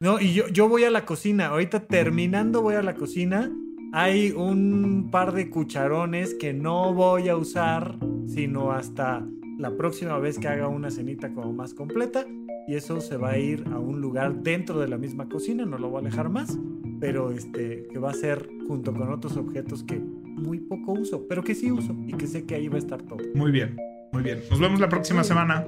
[0.00, 1.46] no, y yo, yo voy a la cocina.
[1.46, 3.48] Ahorita terminando voy a la cocina.
[3.92, 7.96] Hay un par de cucharones que no voy a usar,
[8.26, 9.24] sino hasta
[9.56, 12.26] la próxima vez que haga una cenita como más completa.
[12.70, 15.76] Y eso se va a ir a un lugar dentro de la misma cocina, no
[15.76, 16.56] lo voy a alejar más,
[17.00, 21.42] pero este, que va a ser junto con otros objetos que muy poco uso, pero
[21.42, 23.18] que sí uso y que sé que ahí va a estar todo.
[23.34, 23.76] Muy bien,
[24.12, 24.38] muy bien.
[24.48, 25.66] Nos vemos la próxima semana.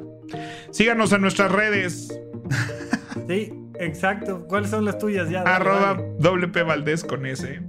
[0.70, 2.16] Síganos en nuestras redes.
[3.28, 4.46] Sí, exacto.
[4.46, 5.42] ¿Cuáles son las tuyas ya?
[5.42, 7.60] Arroba WP Valdés con S.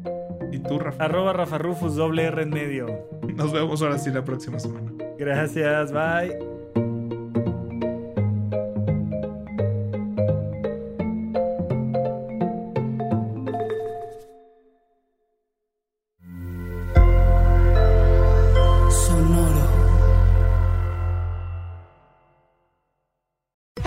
[0.52, 1.06] ¿Y tú, Rafa?
[1.06, 2.86] Arroba Rafa Rufus, doble R en medio.
[3.36, 4.92] Nos vemos ahora sí la próxima semana.
[5.18, 6.53] Gracias, bye.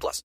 [0.00, 0.24] plus.